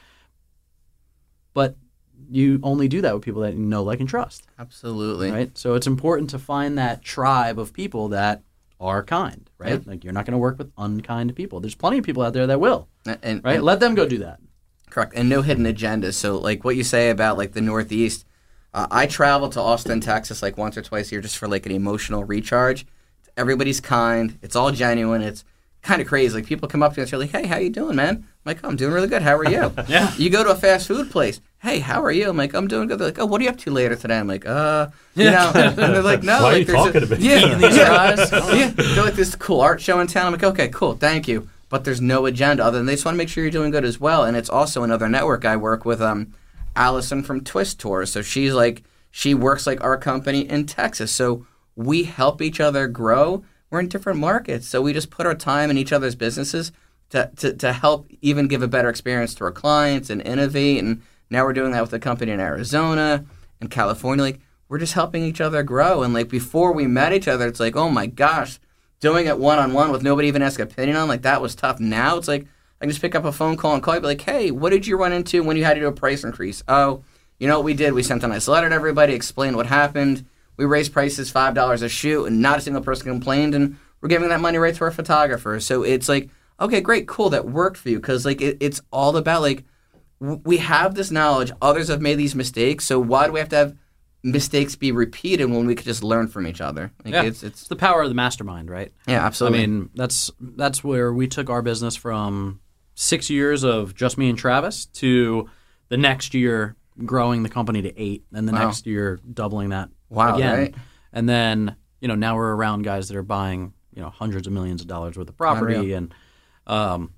[1.53, 1.75] But
[2.29, 5.29] you only do that with people that you know, like, and trust, Absolutely.
[5.29, 5.57] right?
[5.57, 8.41] So it's important to find that tribe of people that
[8.79, 9.85] are kind, right?
[9.85, 11.59] Like you're not going to work with unkind people.
[11.59, 13.61] There's plenty of people out there that will, And, and- right?
[13.61, 14.39] Let them go do that.
[14.89, 16.13] Correct, and no hidden agendas.
[16.13, 18.24] So, like what you say about like the Northeast,
[18.75, 21.65] uh, I travel to Austin, Texas, like once or twice a year just for like
[21.65, 22.85] an emotional recharge.
[23.37, 24.37] Everybody's kind.
[24.41, 25.21] It's all genuine.
[25.21, 25.43] It's
[25.81, 26.33] kind of crazy.
[26.35, 28.59] Like people come up to and say, like, "Hey, how you doing, man?" I'm like,
[28.63, 29.21] oh, "I'm doing really good.
[29.21, 30.13] How are you?" Yeah.
[30.17, 31.41] You go to a fast food place.
[31.59, 32.29] Hey, how are you?
[32.29, 34.17] I'm like, "I'm doing good." They're like, "Oh, what are you up to later today?"
[34.19, 36.99] I'm like, "Uh, you know," and they're like, "No." Why are like, you there's a-
[37.07, 37.17] to me?
[37.29, 38.15] Yeah, yeah.
[38.55, 40.27] yeah, they're like this cool art show in town.
[40.27, 41.49] I'm like, okay, cool, thank you.
[41.69, 43.83] but there's no agenda other than they just want to make sure you're doing good
[43.85, 44.23] as well.
[44.23, 46.33] And it's also another network I work with, um,
[46.75, 48.11] Allison from Twist Tours.
[48.11, 51.11] So she's like, she works like our company in Texas.
[51.11, 51.45] So
[51.75, 53.43] we help each other grow.
[53.69, 54.67] We're in different markets.
[54.67, 56.71] So we just put our time in each other's businesses
[57.09, 60.83] to, to, to help even give a better experience to our clients and innovate.
[60.83, 63.25] And now we're doing that with a company in Arizona
[63.61, 64.23] and California.
[64.23, 66.03] Like, we're just helping each other grow.
[66.03, 68.59] And like before we met each other, it's like, oh my gosh,
[68.99, 71.79] doing it one on one with nobody even ask opinion on, like that was tough.
[71.79, 72.47] Now it's like
[72.81, 74.71] I can just pick up a phone call and call you, be like, hey, what
[74.71, 76.61] did you run into when you had to do a price increase?
[76.67, 77.03] Oh,
[77.39, 77.93] you know what we did?
[77.93, 80.25] We sent a nice letter to everybody, explained what happened.
[80.57, 84.09] We raised prices five dollars a shoot, and not a single person complained, and we're
[84.09, 85.59] giving that money right to our photographer.
[85.59, 89.17] So it's like, okay, great, cool, that worked for you, because like it, it's all
[89.17, 89.63] about like
[90.21, 91.51] w- we have this knowledge.
[91.61, 93.75] Others have made these mistakes, so why do we have to have
[94.23, 96.91] mistakes be repeated when we could just learn from each other?
[97.03, 97.23] Like, Yeah.
[97.23, 98.91] it's, It's it's the power of the mastermind, right?
[99.07, 99.63] yeah, absolutely.
[99.63, 102.59] I mean, that's that's where we took our business from
[102.95, 105.49] six years of just me and Travis to
[105.89, 106.75] the next year
[107.05, 108.65] growing the company to eight, and the Wow.
[108.65, 110.57] next year doubling that Wow, again.
[110.57, 110.75] right?
[111.13, 114.53] And then you know now we're around guys that are buying you know hundreds of
[114.53, 115.97] millions of dollars worth of property, Unreal.
[115.97, 116.13] and
[116.67, 117.11] um,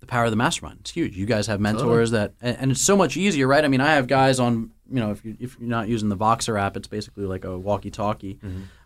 [0.00, 0.78] the power of the mastermind.
[0.80, 1.16] It's huge.
[1.16, 3.64] You guys have mentors that, and, and it's so much easier, right?
[3.64, 4.70] I mean, I have guys on.
[4.90, 7.58] You know, if you if you're not using the Voxer app, it's basically like a
[7.58, 8.38] walkie-talkie.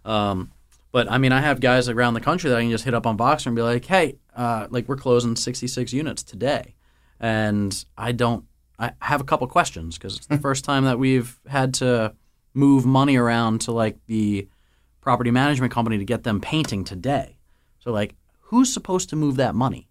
[0.04, 0.50] Um,
[0.92, 3.06] but I mean, I have guys around the country that I can just hit up
[3.06, 6.74] on Voxer and be like, "Hey, uh, like we're closing 66 units today,"
[7.18, 8.44] and I don't.
[8.78, 12.14] I have a couple questions because it's the first time that we've had to
[12.54, 14.48] move money around to like the
[15.00, 17.38] property management company to get them painting today.
[17.80, 19.88] So like, who's supposed to move that money?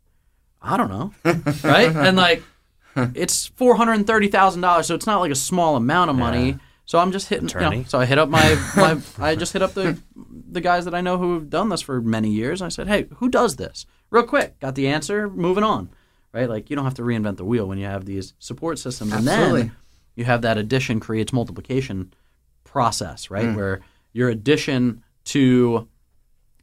[0.62, 1.14] I don't know,
[1.64, 1.96] right?
[1.96, 2.44] And like,
[2.96, 6.16] it's four hundred and thirty thousand dollars, so it's not like a small amount of
[6.16, 6.50] money.
[6.50, 6.58] Yeah.
[6.92, 7.48] So I'm just hitting.
[7.48, 10.84] You know, so I hit up my, my I just hit up the the guys
[10.84, 12.62] that I know who have done this for many years.
[12.62, 13.86] I said, hey, who does this?
[14.10, 15.30] Real quick, got the answer.
[15.30, 15.90] Moving on,
[16.34, 16.50] right?
[16.50, 19.26] Like you don't have to reinvent the wheel when you have these support systems, and
[19.26, 19.62] Absolutely.
[19.62, 19.72] then
[20.18, 22.14] you have that addition creates multiplication
[22.66, 23.46] process, right?
[23.46, 23.56] Mm.
[23.56, 23.80] Where
[24.12, 25.88] your addition to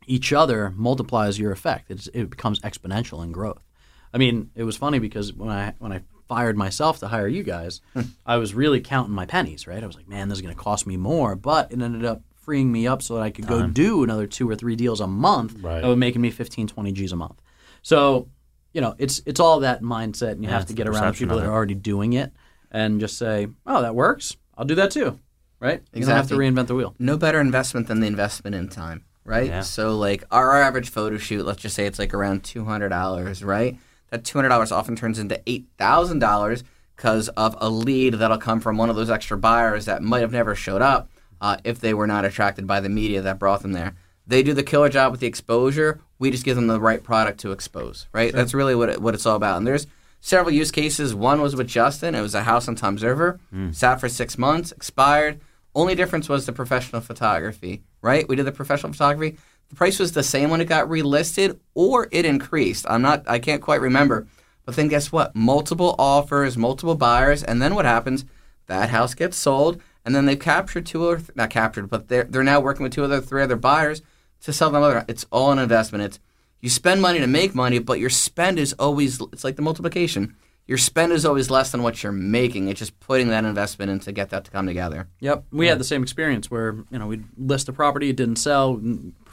[0.06, 1.90] each other multiplies your effect.
[1.90, 3.64] It's, it becomes exponential in growth.
[4.12, 7.42] I mean, it was funny because when I when I fired myself to hire you
[7.42, 8.02] guys, Hmm.
[8.26, 9.82] I was really counting my pennies, right?
[9.82, 12.22] I was like, man, this is going to cost me more, but it ended up
[12.34, 15.06] freeing me up so that I could go do another two or three deals a
[15.06, 15.80] month Right.
[15.82, 17.40] that were making me 15, 20 G's a month.
[17.82, 18.28] So,
[18.72, 20.86] you know, it's it's all that mindset, and you Yeah, have it's to the get
[20.86, 22.32] around perception people that are already doing it
[22.70, 24.36] and just say, oh, that works.
[24.56, 25.18] I'll do that too,
[25.60, 25.82] right?
[25.94, 26.94] You don't have to reinvent the wheel.
[26.98, 29.46] no better investment than the investment in time, right?
[29.46, 29.60] Yeah.
[29.62, 32.90] So like our, our average photo shoot, let's just say it's like around two hundred
[32.90, 33.78] dollars, right?
[34.10, 36.64] That two hundred dollars often turns into eight thousand dollars
[36.96, 40.32] because of a lead that'll come from one of those extra buyers that might have
[40.32, 41.08] never showed up
[41.40, 43.94] uh, if they were not attracted by the media that brought them there.
[44.26, 46.00] They do the killer job with the exposure.
[46.18, 48.32] We just give them the right product to expose, right?
[48.32, 49.56] That's really what it, what it's all about.
[49.58, 49.86] And there's
[50.20, 51.14] several use cases.
[51.14, 52.14] One was with Justin.
[52.14, 53.38] It was a house on Toms River.
[53.72, 55.40] Sat for six months, expired.
[55.74, 58.28] Only difference was the professional photography, right?
[58.28, 59.38] We did the professional photography.
[59.68, 62.86] The price was the same when it got relisted, or it increased.
[62.88, 63.24] I'm not.
[63.26, 64.26] I can't quite remember.
[64.64, 65.34] But then guess what?
[65.34, 68.24] Multiple offers, multiple buyers, and then what happens?
[68.66, 72.24] That house gets sold, and then they've captured two or th- not captured, but they're
[72.24, 74.02] they're now working with two other three other buyers
[74.42, 75.04] to sell them other.
[75.08, 76.04] It's all an investment.
[76.04, 76.20] It's
[76.60, 80.34] you spend money to make money, but your spend is always it's like the multiplication.
[80.66, 82.68] Your spend is always less than what you're making.
[82.68, 85.08] It's just putting that investment in to get that to come together.
[85.20, 88.36] Yep, we had the same experience where you know we'd list a property, it didn't
[88.36, 88.80] sell.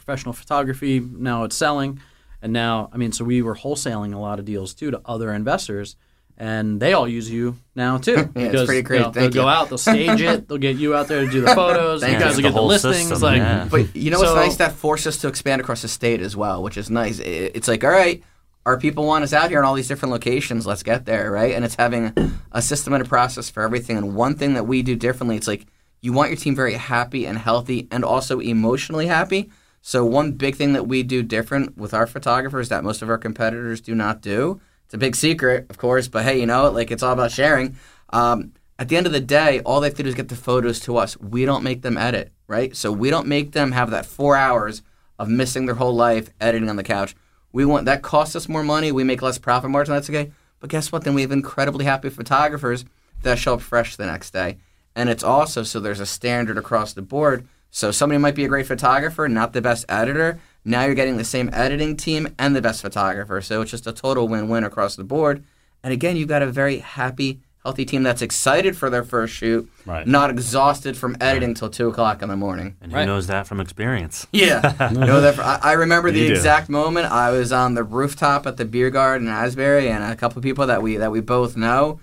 [0.05, 1.99] N- Professional photography, now it's selling,
[2.41, 5.33] and now I mean, so we were wholesaling a lot of deals too to other
[5.33, 5.95] investors,
[6.37, 8.29] and they all use you now too.
[8.35, 8.99] Yeah, it's pretty great.
[8.99, 11.31] You know, they'll Thank go out, they'll stage it, they'll get you out there to
[11.31, 12.01] do the photos.
[12.01, 12.23] Thank you you.
[12.25, 12.95] guys will The get the whole listings.
[13.07, 13.67] system, like, yeah.
[13.69, 14.55] But you know what's So- nice?
[14.57, 17.19] That forced us to expand across the state as well, which is nice.
[17.19, 18.21] It's like, all right,
[18.65, 20.65] our people want us out here in all these different locations.
[20.67, 21.53] Let's get there, right?
[21.55, 22.13] And it's having
[22.51, 23.97] a system and a process for everything.
[23.97, 25.65] And one thing that we do differently, it's like
[26.01, 29.49] you want your team very happy and healthy and also emotionally happy.
[29.87, 33.19] So one big thing that we do different with our photographers that most of our
[33.19, 34.59] competitors do not do.
[34.85, 37.77] It's a big secret, of course, but hey, you know, like it's all about sharing.
[38.09, 40.35] Um, at the end of the day, all they have to do is get the
[40.35, 41.19] photos to us.
[41.19, 42.75] We don't make them edit, right?
[42.75, 44.81] So we don't make them have that four hours
[45.19, 47.15] of missing their whole life editing on the couch.
[47.51, 48.91] We want that costs us more money.
[48.91, 49.93] We make less profit margin.
[49.93, 50.31] That's okay.
[50.59, 51.03] But guess what?
[51.03, 52.85] Then we have incredibly happy photographers
[53.21, 54.57] that show up fresh the next day.
[54.95, 57.47] And it's also so there's a standard across the board.
[57.75, 60.39] So somebody might be a great photographer, not the best editor.
[60.63, 63.41] Now you're getting the same editing team and the best photographer.
[63.41, 65.43] So it's just a total win-win across the board.
[65.83, 69.69] And again, you've got a very happy, healthy team that's excited for their first shoot,
[69.85, 70.07] Right.
[70.07, 72.77] not exhausted from editing till two o'clock in the morning.
[72.79, 73.05] And who Right.
[73.05, 74.25] knows that from experience?
[74.31, 75.37] Yeah, you know that.
[75.37, 76.33] I, I remember the You do.
[76.35, 77.11] exact moment.
[77.11, 80.65] I was on the rooftop at the beer garden in Asbury, and a couple people
[80.67, 81.99] that we that we both know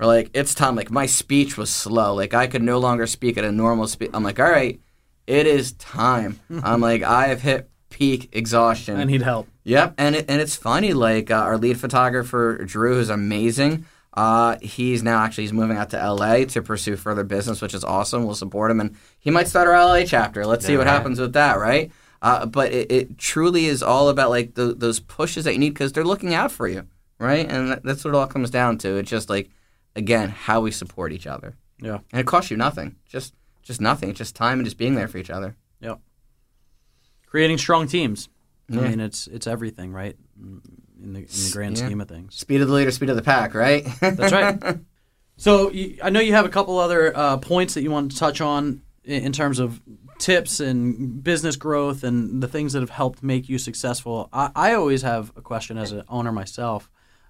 [0.00, 2.12] were like, "It's time." Like my speech was slow.
[2.12, 4.10] Like I could no longer speak at a normal speed.
[4.12, 4.80] I'm like, "All right,
[5.26, 8.96] it is time." I'm like, I have hit peak exhaustion.
[8.98, 9.48] I need help.
[9.64, 10.92] Yep, and it, and it's funny.
[10.92, 13.86] Like uh, our lead photographer Drew is amazing.
[14.14, 17.82] Uh, he's now actually he's moving out to LA to pursue further business, which is
[17.84, 18.24] awesome.
[18.24, 20.44] We'll support him, and he might start our LA chapter.
[20.44, 20.92] Let's see what right.
[20.92, 21.90] happens with that, right?
[22.20, 25.70] Uh, but it, it truly is all about like the, those pushes that you need
[25.70, 26.86] because they're looking out for you,
[27.18, 27.48] right?
[27.50, 28.96] And that, that's what it all comes down to.
[28.96, 29.50] It's just like
[29.96, 31.98] again how we support each other, Yeah.
[32.12, 34.10] and it costs you nothing, just just nothing.
[34.10, 35.56] It's just time and just being there for each other.
[35.80, 36.00] Yep.
[37.26, 38.28] Creating strong teams.
[38.70, 40.16] I mean, it's it's everything, right?
[40.40, 41.86] In the in the grand Yeah.
[41.86, 42.34] scheme of things.
[42.36, 43.86] Speed of the leader, speed of the pack, right?
[44.00, 44.58] That's right.
[45.38, 48.18] So you, I know you have a couple other uh, points that you want to
[48.18, 49.80] touch on in, in terms of
[50.18, 54.28] tips and business growth and the things that have helped make you successful.
[54.32, 56.88] I, I always have a question as an owner myself.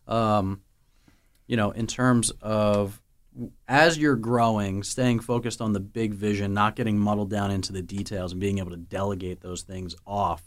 [0.08, 0.60] Um,
[1.46, 3.00] you know, in terms of
[3.66, 7.82] as you're growing, staying focused on the big vision, not getting muddled down into the
[7.82, 10.42] details, and being able to delegate those things off.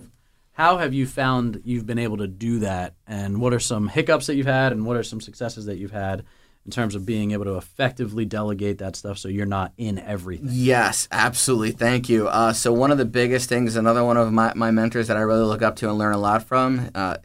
[0.54, 2.94] How have you found you've been able to do that?
[3.06, 5.92] And what are some hiccups that you've had, and what are some successes that you've
[5.92, 6.24] had
[6.66, 10.48] in terms of being able to effectively delegate that stuff so you're not in everything?
[10.52, 11.72] Yes, absolutely.
[11.72, 12.28] Thank you.
[12.28, 15.22] Uh, so one of the biggest things, another one of my, my mentors that I
[15.22, 17.18] really look up to and learn a lot from, uh,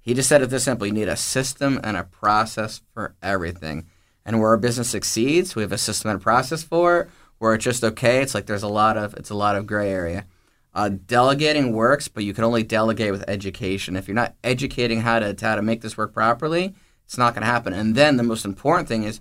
[0.00, 3.86] he just said it this simple: you need a system and a process for everything.
[4.28, 7.08] And where our business succeeds, we have a system and a process for it.
[7.38, 9.90] Where it's just okay, it's like there's a lot of it's a lot of gray
[9.90, 10.26] area.
[10.74, 13.96] Uh, delegating works, but you can only delegate with education.
[13.96, 16.74] If you're not educating how to how to make this work properly,
[17.06, 17.72] it's not going to happen.
[17.72, 19.20] And then the most important thing is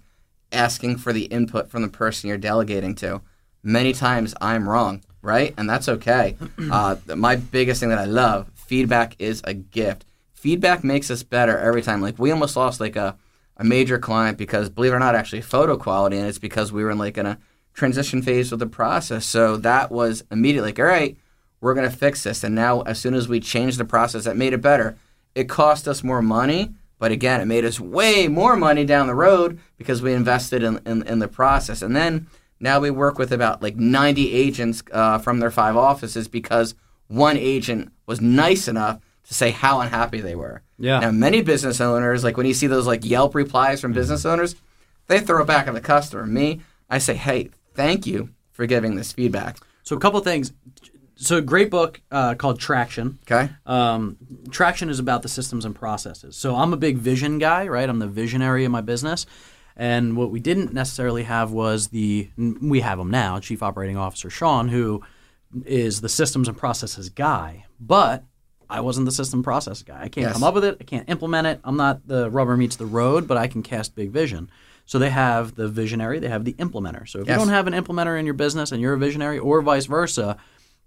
[0.51, 3.21] asking for the input from the person you're delegating to.
[3.63, 5.53] Many times I'm wrong, right?
[5.57, 6.35] And that's okay.
[6.69, 10.03] Uh, my biggest thing that I love feedback is a gift.
[10.33, 12.01] Feedback makes us better every time.
[12.01, 13.15] Like we almost lost like a,
[13.57, 16.83] a major client because believe it or not, actually photo quality, and it's because we
[16.83, 17.39] were in like in a
[17.73, 19.25] transition phase of the process.
[19.25, 21.17] So that was immediately like, all right,
[21.59, 22.43] we're gonna fix this.
[22.43, 24.97] And now as soon as we changed the process, that made it better.
[25.35, 29.13] It cost us more money, but again, it made us way more money down the
[29.13, 31.81] road because we invested in, in, in the process.
[31.81, 32.27] And then
[32.59, 36.73] now we work with about like 90 agents uh, from their five offices because
[37.07, 40.61] one agent was nice enough to say how unhappy they were.
[40.79, 40.99] Yeah.
[40.99, 44.55] Now, many business owners, like when you see those like Yelp replies from business owners,
[45.07, 46.25] they throw it back at the customer.
[46.25, 49.57] Me, I say, hey, thank you for giving this feedback.
[49.83, 50.53] So a couple things.
[51.15, 53.19] So a great book uh, called Traction.
[53.23, 53.49] Okay.
[53.65, 54.17] Um,
[54.49, 56.35] Traction is about the systems and processes.
[56.35, 57.89] So I'm a big vision guy, right?
[57.89, 59.25] I'm the visionary in my business.
[59.75, 64.29] And what we didn't necessarily have was the, we have him now, Chief Operating Officer
[64.29, 65.03] Sean, who
[65.65, 67.65] is the systems and processes guy.
[67.79, 68.23] But
[68.69, 69.97] I wasn't the system process guy.
[70.01, 70.33] I can't Yes.
[70.33, 70.77] come up with it.
[70.79, 71.59] I can't implement it.
[71.63, 74.49] I'm not the rubber meets the road, but I can cast big vision.
[74.85, 77.07] So they have the visionary, they have the implementer.
[77.07, 77.35] So if Yes.
[77.35, 80.37] you don't have an implementer in your business and you're a visionary, or vice versa,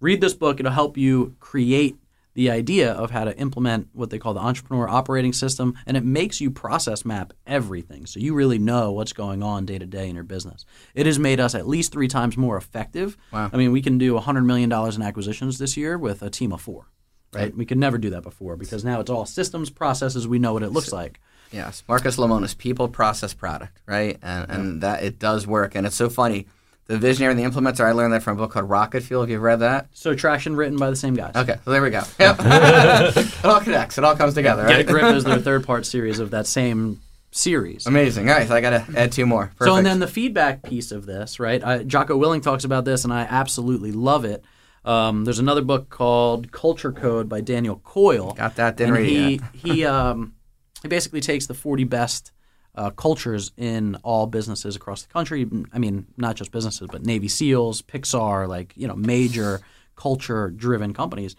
[0.01, 0.59] read this book.
[0.59, 1.97] It'll help you create
[2.35, 6.05] the idea of how to implement what they call the entrepreneur operating system, and it
[6.05, 8.07] makes you process map everything.
[8.07, 10.64] So you really know what's going on day to day in your business.
[10.95, 13.16] It has made us at least three times more effective.
[13.33, 13.51] Wow.
[13.53, 16.61] I mean, we can do $100 million in acquisitions this year with a team of
[16.61, 16.87] four.
[17.33, 17.57] Right?
[17.57, 20.26] We could never do that before because now it's all systems, processes.
[20.26, 21.20] We know what it looks like.
[21.53, 24.18] Yes, Marcus Lemonis, people, process, product, right?
[24.22, 26.47] And and that it does work, and it's so funny.
[26.87, 29.20] The visionary and the implementer, I learned that from a book called Rocket Fuel.
[29.20, 29.87] Have you read that?
[29.93, 31.37] So traction written by the same guys.
[31.37, 32.03] Okay, so there we go.
[32.18, 32.37] Yep.
[32.41, 33.97] it all connects.
[33.97, 34.87] It all comes together, Get a right?
[34.89, 37.01] Grip is their third part series of that same
[37.31, 37.87] series.
[37.87, 38.28] Amazing.
[38.28, 39.47] All right, so I got to add two more.
[39.57, 39.64] Perfect.
[39.64, 41.62] So, and then the feedback piece of this, right?
[41.62, 44.45] I, Jocko Willink talks about this, and I absolutely love it.
[44.85, 48.33] Um, there's another book called Culture Code by Daniel Coyle.
[48.33, 48.76] got that.
[48.76, 49.43] Didn't read he yet.
[49.53, 50.35] he um,
[50.83, 52.33] he basically takes the 40 best
[52.74, 55.49] uh, cultures in all businesses across the country.
[55.72, 59.61] I mean, not just businesses, but Navy SEALs, Pixar, like you know, major
[59.97, 61.37] culture-driven companies.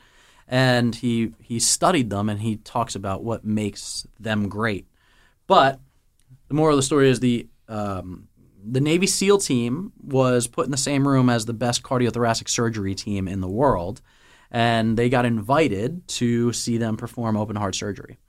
[0.48, 4.86] And he he studied them, and he talks about what makes them great.
[5.48, 5.80] But
[6.50, 8.28] the moral of the story is the um,
[8.64, 12.96] the Navy SEAL team was put in the same room as the best cardiothoracic surgery
[12.96, 14.02] team in the world,
[14.52, 18.20] and they got invited to see them perform open heart surgery.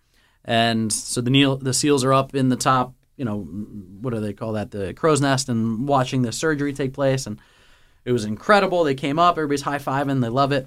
[0.44, 4.20] And so the Neil, the SEALs are up in the top, you know, what do
[4.20, 7.38] they call that, the crow's nest, and watching the surgery take place, and
[8.04, 8.84] it was incredible.
[8.84, 10.66] They came up, everybody's high fiving, they love it,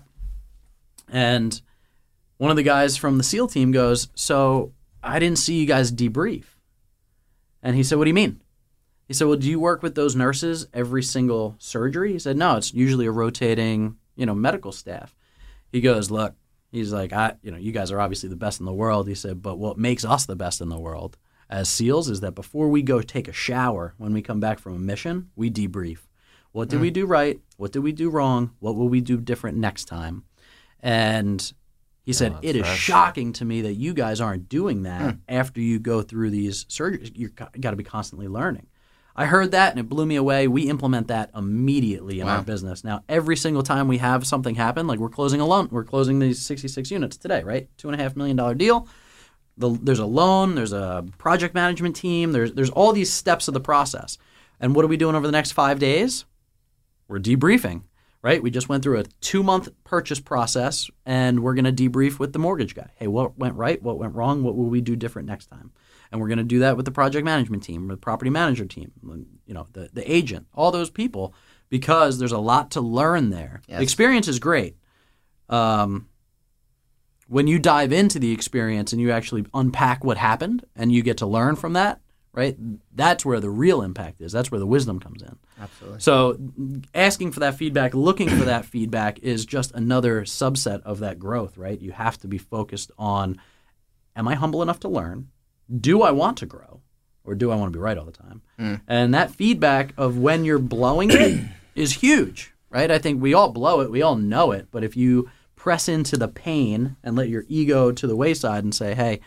[1.10, 1.60] and
[2.38, 5.92] one of the guys from the SEAL team goes, "So I didn't see you guys
[5.92, 6.46] debrief."
[7.64, 8.42] And he said, "What do you mean?"
[9.08, 12.58] He said, "Well, do you work with those nurses every single surgery?" He said, "No,
[12.58, 15.16] it's usually a rotating, you know, medical staff."
[15.72, 16.36] He goes, "Look,
[16.72, 19.16] he's like, I, you know, you guys are obviously the best in the world." He
[19.16, 21.18] said, "But what makes us the best in the world
[21.50, 24.76] as SEALs is that before we go take a shower when we come back from
[24.76, 26.00] a mission, we debrief.
[26.52, 26.84] What did hmm.
[26.84, 27.40] we do right?
[27.58, 28.56] What did we do wrong?
[28.60, 30.24] What will we do different next time?"
[30.80, 31.54] And
[32.02, 32.80] he said, "It is fresh.
[32.80, 35.20] shocking to me that you guys aren't doing that hmm.
[35.30, 37.12] after you go through these surgeries.
[37.14, 38.66] You've got to be constantly learning."
[39.16, 40.48] I heard that and it blew me away.
[40.48, 42.84] We implement that immediately in our business.
[42.84, 46.20] Now, every single time we have something happen, like we're closing a loan, we're closing
[46.20, 47.70] these 66 units today, right?
[47.78, 48.88] Two and a half million dollar deal.
[49.58, 53.54] The, there's a loan, there's a project management team, there's there's all these steps of
[53.54, 54.18] the process.
[54.60, 56.26] And what are we doing over the next five days?
[57.08, 57.84] We're debriefing,
[58.22, 58.44] right?
[58.44, 62.34] We just went through a two month purchase process and we're going to debrief with
[62.34, 62.90] the mortgage guy.
[62.96, 63.82] Hey, what went right?
[63.82, 64.44] What went wrong?
[64.44, 65.72] What will we do different next time?
[66.12, 68.92] And we're going to do that with the project management team, the property manager team,
[69.46, 71.34] you know, the, the agent, all those people,
[71.70, 73.62] because there's a lot to learn there.
[73.68, 73.78] Yes.
[73.78, 74.78] The experience is great.
[75.50, 76.08] Um,
[77.28, 81.18] when you dive into the experience and you actually unpack what happened and you get
[81.18, 82.00] to learn from that,
[82.36, 82.56] right?
[82.94, 84.32] That's where the real impact is.
[84.32, 85.36] That's where the wisdom comes in.
[85.60, 86.00] Absolutely.
[86.02, 86.38] So,
[86.94, 91.58] asking for that feedback, looking for that feedback is just another subset of that growth,
[91.58, 91.80] right?
[91.80, 93.40] You have to be focused on
[94.16, 95.30] am I humble enough to learn?
[95.80, 96.82] Do I want to grow?
[97.24, 98.42] Or do I want to be right all the time?
[98.88, 101.44] And that feedback of when you're blowing it
[101.76, 102.92] is huge, right?
[102.92, 106.18] I think we all blow it, we all know it, but if you press into
[106.18, 109.22] the pain and let your ego to the wayside and say, hey,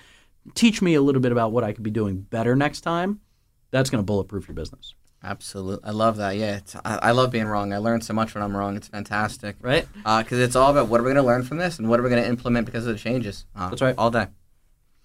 [0.55, 3.21] teach me a little bit about what I could be doing better next time,
[3.73, 5.85] that's going to bulletproof your business, Absolutely.
[5.89, 6.37] I love that.
[6.37, 6.59] Yeah.
[6.59, 7.73] It's, I, I love being wrong.
[7.73, 8.77] I learn so much when I'm wrong.
[8.77, 9.57] It's fantastic.
[9.61, 9.87] right?
[9.97, 12.05] Because it's all about what are we going to learn from this and what are
[12.05, 13.45] we going to implement because of the changes.
[13.57, 13.97] Uh, That's right.
[13.99, 14.29] All day.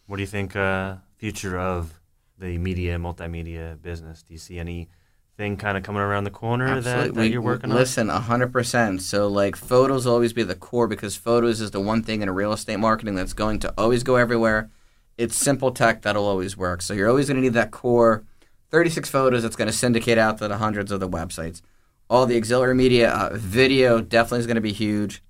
[0.05, 2.01] What do you think uh, future of
[2.38, 4.24] the media multimedia business?
[4.24, 7.69] Do you see anything kind of coming around the corner that, that We- you're working
[7.69, 7.80] we, on?
[7.80, 9.01] Listen, hundred percent.
[9.01, 12.30] So like photos will always be the core because photos is the one thing in
[12.30, 14.69] real estate marketing that's going to always go everywhere.
[15.17, 16.82] It's simple tech that'll always work.
[16.82, 18.26] So you're always going to need that core
[18.71, 21.61] 36 photos that's going to syndicate out to the hundreds of the websites.
[22.09, 25.24] All the auxiliary media, uh, video definitely is going to be huge.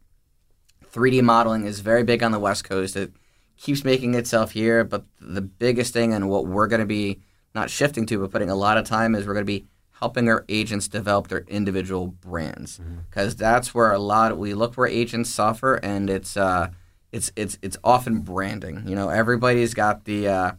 [0.91, 2.95] 3D modeling is very big on the West Coast.
[2.95, 3.11] It
[3.57, 7.19] keeps making itself here, but the biggest thing and what we're going to be
[7.55, 9.67] not shifting to, but putting a lot of time is we're going to be
[9.99, 12.79] helping our agents develop their individual brands
[13.09, 16.69] because that's where a lot we look where agents suffer, and it's uh,
[17.11, 18.83] it's it's it's often branding.
[18.87, 20.51] You know, everybody's got the uh,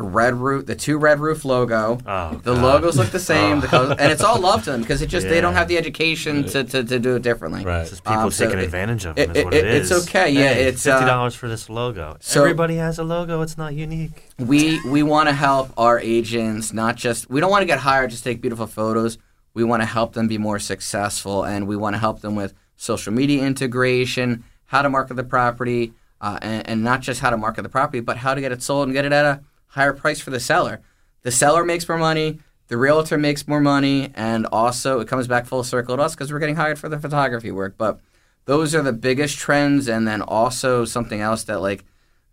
[0.00, 1.98] the red roof, the two red roof logo.
[2.06, 2.62] Oh, the God.
[2.62, 5.28] logos look the same, the colors, and it's all love to them because it just
[5.28, 7.62] they don't have the education to, to, to do it differently.
[7.64, 7.82] Right.
[7.82, 9.36] It's just people Um, so taking it- advantage of it- them.
[9.36, 10.08] Is what it- it it's is.
[10.08, 12.16] okay, yeah, Hey, it's, uh, fifty dollars for this logo.
[12.20, 13.42] so- Everybody has a logo.
[13.42, 14.22] It's not unique.
[14.38, 18.08] we we want to help our agents not just we don't want to get hired
[18.10, 19.18] just to take beautiful photos
[19.52, 22.54] we want to help them be more successful and we want to help them with
[22.76, 25.92] social media integration how to market the property
[26.22, 28.62] uh, and, and not just how to market the property but how to get it
[28.62, 29.40] sold and get it at a
[29.70, 30.80] higher price for the seller
[31.22, 35.46] the seller makes more money the realtor makes more money and also it comes back
[35.46, 38.00] full circle to us because we're getting hired for the photography work but
[38.44, 41.84] those are the biggest trends and then also something else that like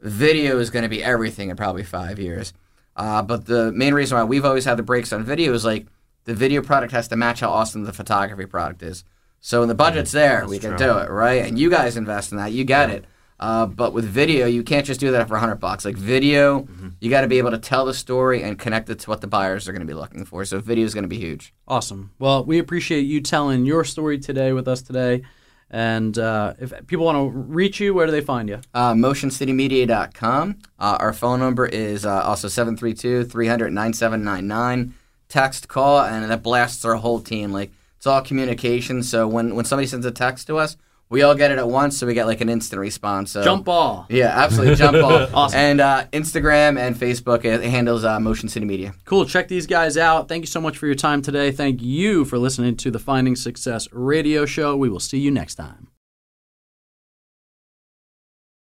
[0.02, 2.54] video is going to be everything in probably five years.
[2.96, 5.86] Uh, but the main reason why we've always had the breaks on video is like
[6.26, 9.04] the video product has to match how awesome the photography product is.
[9.40, 10.88] So when the budget's there, we can true.
[10.88, 11.46] do it, right?
[11.46, 13.06] And you guys invest in that, you get it.
[13.40, 15.86] Uh, but with video, you can't just do that for 100 bucks.
[15.86, 16.68] Like video,
[17.00, 19.28] you got to be able to tell the story and connect it to what the
[19.28, 20.44] buyers are going to be looking for.
[20.44, 21.54] So video is going to be huge.
[21.68, 22.12] Awesome.
[22.18, 25.22] Well, we appreciate you telling your story today with us today.
[25.70, 28.62] And uh, if people want to reach you, where do they find you?
[28.74, 30.60] uh, motioncitymedia.com.
[30.80, 34.94] Uh, our phone number is uh, also 732 300 9799.
[35.30, 37.52] Text, call, and that blasts our whole team.
[37.52, 39.04] Like, it's all communication.
[39.04, 40.78] So when, when somebody sends a text to us,
[41.10, 43.32] we all get it at once, so we get like an instant response.
[43.32, 44.06] So Jump ball.
[44.10, 44.76] Yeah, absolutely.
[44.76, 45.28] Jump ball.
[45.34, 45.60] Awesome.
[45.60, 48.94] And uh, Instagram and Facebook, it handles uh, Motion City Media.
[49.06, 49.26] Cool.
[49.26, 50.28] Check these guys out.
[50.28, 51.52] Thank you so much for your time today.
[51.52, 54.76] Thank you for listening to the Finding Success radio show.
[54.76, 55.97] We will see you next time.